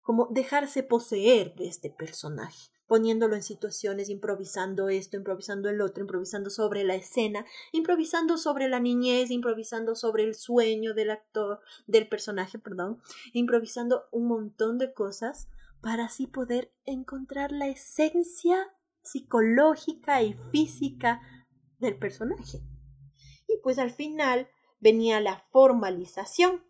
[0.02, 6.50] como dejarse poseer de este personaje poniéndolo en situaciones, improvisando esto, improvisando el otro, improvisando
[6.50, 12.60] sobre la escena, improvisando sobre la niñez, improvisando sobre el sueño del actor, del personaje,
[12.60, 13.02] perdón,
[13.34, 15.48] improvisando un montón de cosas
[15.82, 21.22] para así poder encontrar la esencia psicológica y física
[21.80, 22.62] del personaje.
[23.48, 24.48] Y pues al final
[24.80, 26.64] venía la formalización,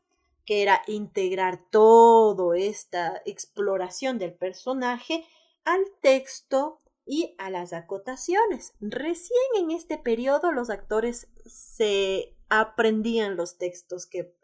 [0.45, 5.25] que era integrar toda esta exploración del personaje
[5.65, 8.73] al texto y a las acotaciones.
[8.79, 14.35] Recién en este periodo los actores se aprendían los textos que,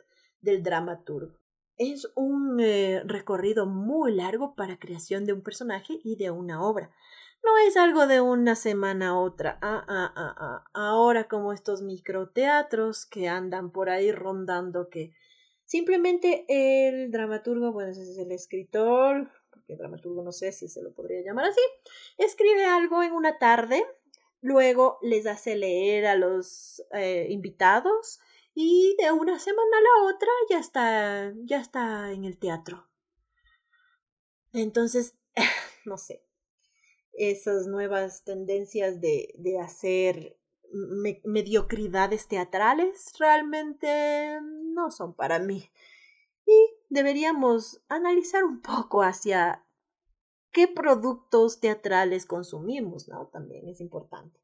[0.42, 1.38] del dramaturgo.
[1.78, 6.92] Es un eh, recorrido muy largo para creación de un personaje y de una obra.
[7.42, 9.58] No es algo de una semana a otra.
[9.62, 10.66] Ah, ah, ah, ah.
[10.74, 15.14] Ahora como estos microteatros que andan por ahí rondando que
[15.64, 19.32] simplemente el dramaturgo, bueno, es el escritor,
[19.70, 21.62] porque dramaturgo no sé si se lo podría llamar así,
[22.18, 23.86] escribe algo en una tarde,
[24.42, 28.20] luego les hace leer a los eh, invitados
[28.56, 32.90] y de una semana a la otra ya está, ya está en el teatro.
[34.54, 35.16] Entonces,
[35.86, 36.24] no sé,
[37.14, 40.38] esas nuevas tendencias de, de hacer
[41.24, 45.70] mediocridades teatrales realmente no son para mí.
[46.46, 49.64] Y deberíamos analizar un poco hacia
[50.52, 53.28] qué productos teatrales consumimos, ¿no?
[53.28, 54.40] También es importante.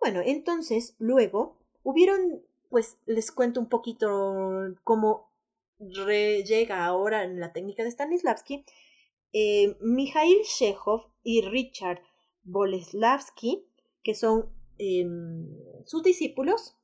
[0.00, 5.30] Bueno, entonces, luego, hubieron, pues les cuento un poquito cómo
[5.78, 8.64] llega ahora en la técnica de Stanislavski,
[9.32, 10.42] eh, Mikhail
[11.22, 12.00] y Richard
[12.42, 13.66] Boleslavski,
[14.02, 15.48] que son em,
[15.84, 16.76] sus discípulos.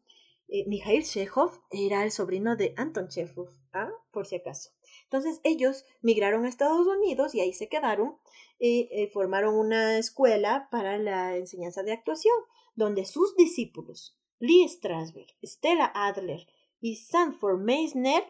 [0.49, 1.05] Eh, Mikhail
[1.71, 3.91] era el sobrino de Anton Chekhov, ¿ah?
[4.11, 4.71] por si acaso.
[5.05, 8.19] Entonces ellos migraron a Estados Unidos y ahí se quedaron
[8.59, 12.35] y eh, formaron una escuela para la enseñanza de actuación,
[12.75, 16.47] donde sus discípulos, Lee Strasberg, Stella Adler
[16.81, 18.25] y Sanford Meisner,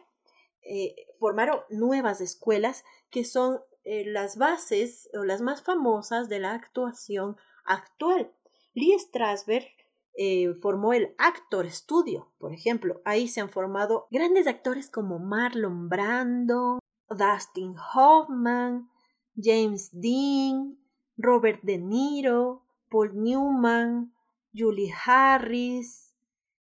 [0.61, 6.53] eh, formaron nuevas escuelas que son eh, las bases o las más famosas de la
[6.53, 7.35] actuación
[7.65, 8.33] actual.
[8.73, 9.67] Lee Strasberg
[10.15, 13.01] eh, formó el Actor Studio, por ejemplo.
[13.05, 18.89] Ahí se han formado grandes actores como Marlon Brando, Dustin Hoffman,
[19.35, 20.77] James Dean,
[21.17, 24.13] Robert De Niro, Paul Newman,
[24.53, 26.13] Julie Harris,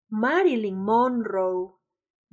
[0.09, 1.73] Marilyn Monroe,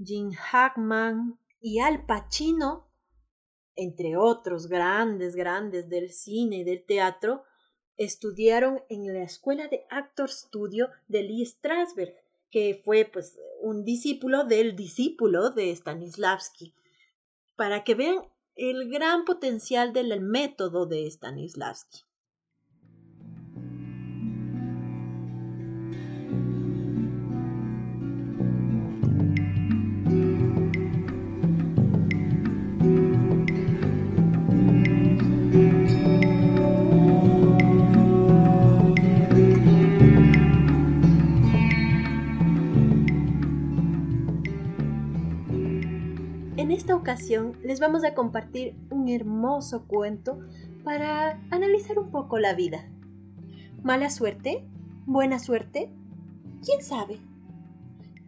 [0.03, 2.89] Jim Hackman y Al Pacino,
[3.75, 7.43] entre otros grandes, grandes del cine y del teatro,
[7.99, 12.15] estudiaron en la Escuela de Actor Studio de Lee Strasberg,
[12.51, 16.75] que fue pues un discípulo del discípulo de Stanislavski,
[17.57, 18.23] para que vean
[18.55, 22.08] el gran potencial del método de Stanislavski.
[47.63, 50.41] Les vamos a compartir un hermoso cuento
[50.85, 52.89] para analizar un poco la vida.
[53.83, 54.65] ¿Mala suerte?
[55.05, 55.91] ¿Buena suerte?
[56.65, 57.19] ¿Quién sabe?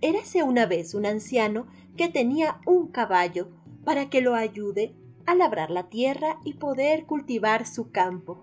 [0.02, 3.48] Érase una vez un anciano que tenía un caballo
[3.82, 4.94] para que lo ayude
[5.24, 8.42] a labrar la tierra y poder cultivar su campo.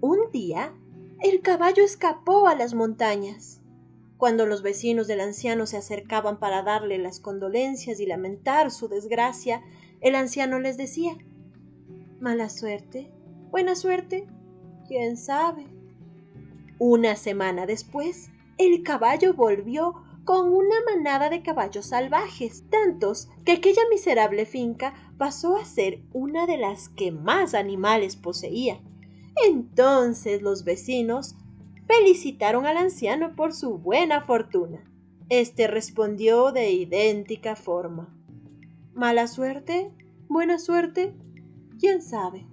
[0.00, 0.72] Un día,
[1.20, 3.60] el caballo escapó a las montañas.
[4.16, 9.62] Cuando los vecinos del anciano se acercaban para darle las condolencias y lamentar su desgracia,
[10.00, 11.16] el anciano les decía
[12.20, 13.10] Mala suerte,
[13.50, 14.26] buena suerte,
[14.86, 15.66] quién sabe.
[16.78, 19.94] Una semana después, el caballo volvió
[20.24, 26.46] con una manada de caballos salvajes, tantos que aquella miserable finca pasó a ser una
[26.46, 28.80] de las que más animales poseía.
[29.46, 31.36] Entonces los vecinos
[31.86, 34.84] felicitaron al anciano por su buena fortuna.
[35.28, 38.14] Este respondió de idéntica forma.
[38.94, 39.90] Mala suerte,
[40.28, 41.14] buena suerte,
[41.78, 42.46] quién sabe.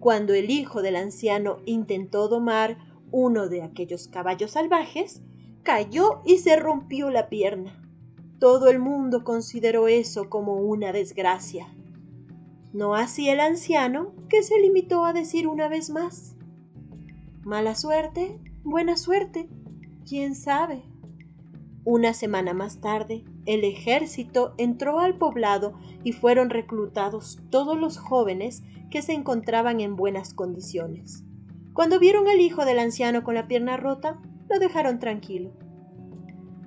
[0.00, 2.78] Cuando el hijo del anciano intentó domar
[3.10, 5.22] uno de aquellos caballos salvajes,
[5.62, 7.82] cayó y se rompió la pierna.
[8.38, 11.68] Todo el mundo consideró eso como una desgracia.
[12.72, 16.35] No así el anciano, que se limitó a decir una vez más
[17.46, 19.48] Mala suerte, buena suerte,
[20.04, 20.82] quién sabe.
[21.84, 28.64] Una semana más tarde, el ejército entró al poblado y fueron reclutados todos los jóvenes
[28.90, 31.22] que se encontraban en buenas condiciones.
[31.72, 34.20] Cuando vieron al hijo del anciano con la pierna rota,
[34.50, 35.52] lo dejaron tranquilo.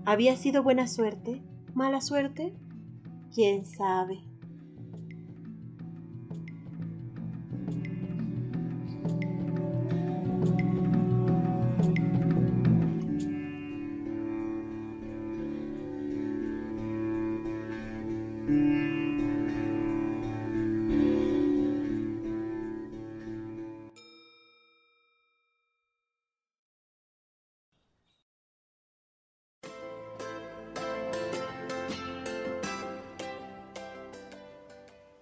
[0.06, 1.44] ¿Había sido buena suerte?
[1.74, 2.54] ¿Mala suerte?
[3.36, 4.29] ¿Quién sabe?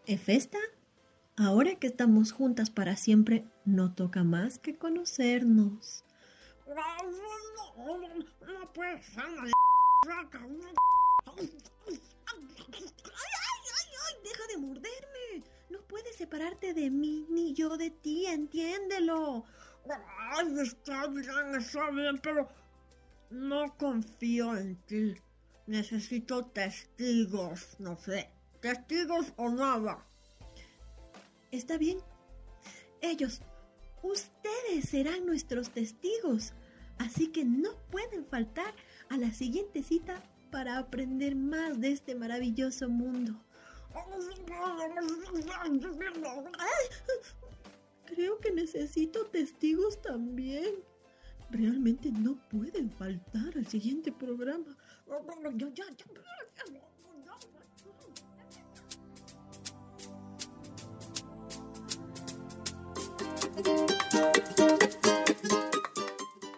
[0.07, 0.57] Efesta,
[1.35, 6.05] ahora que estamos juntas para siempre, no toca más que conocernos.
[14.23, 15.43] ¡Deja de morderme!
[15.69, 19.43] No puedes separarte de mí ni yo de ti, entiéndelo.
[20.37, 22.47] Ay, está bien, está bien, pero
[23.29, 25.15] no confío en ti.
[25.65, 28.36] Necesito testigos, no sé
[28.75, 30.03] testigos o nada.
[31.51, 31.99] Está bien.
[33.01, 33.41] Ellos,
[34.03, 36.53] ustedes serán nuestros testigos.
[36.97, 38.73] Así que no pueden faltar
[39.09, 43.33] a la siguiente cita para aprender más de este maravilloso mundo.
[48.05, 50.75] Creo que necesito testigos también.
[51.51, 54.75] Realmente no pueden faltar al siguiente programa.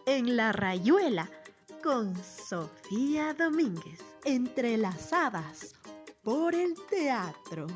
[0.06, 1.30] En la rayuela
[1.84, 5.76] con Sofía Domínguez, entrelazadas
[6.24, 7.68] por el teatro.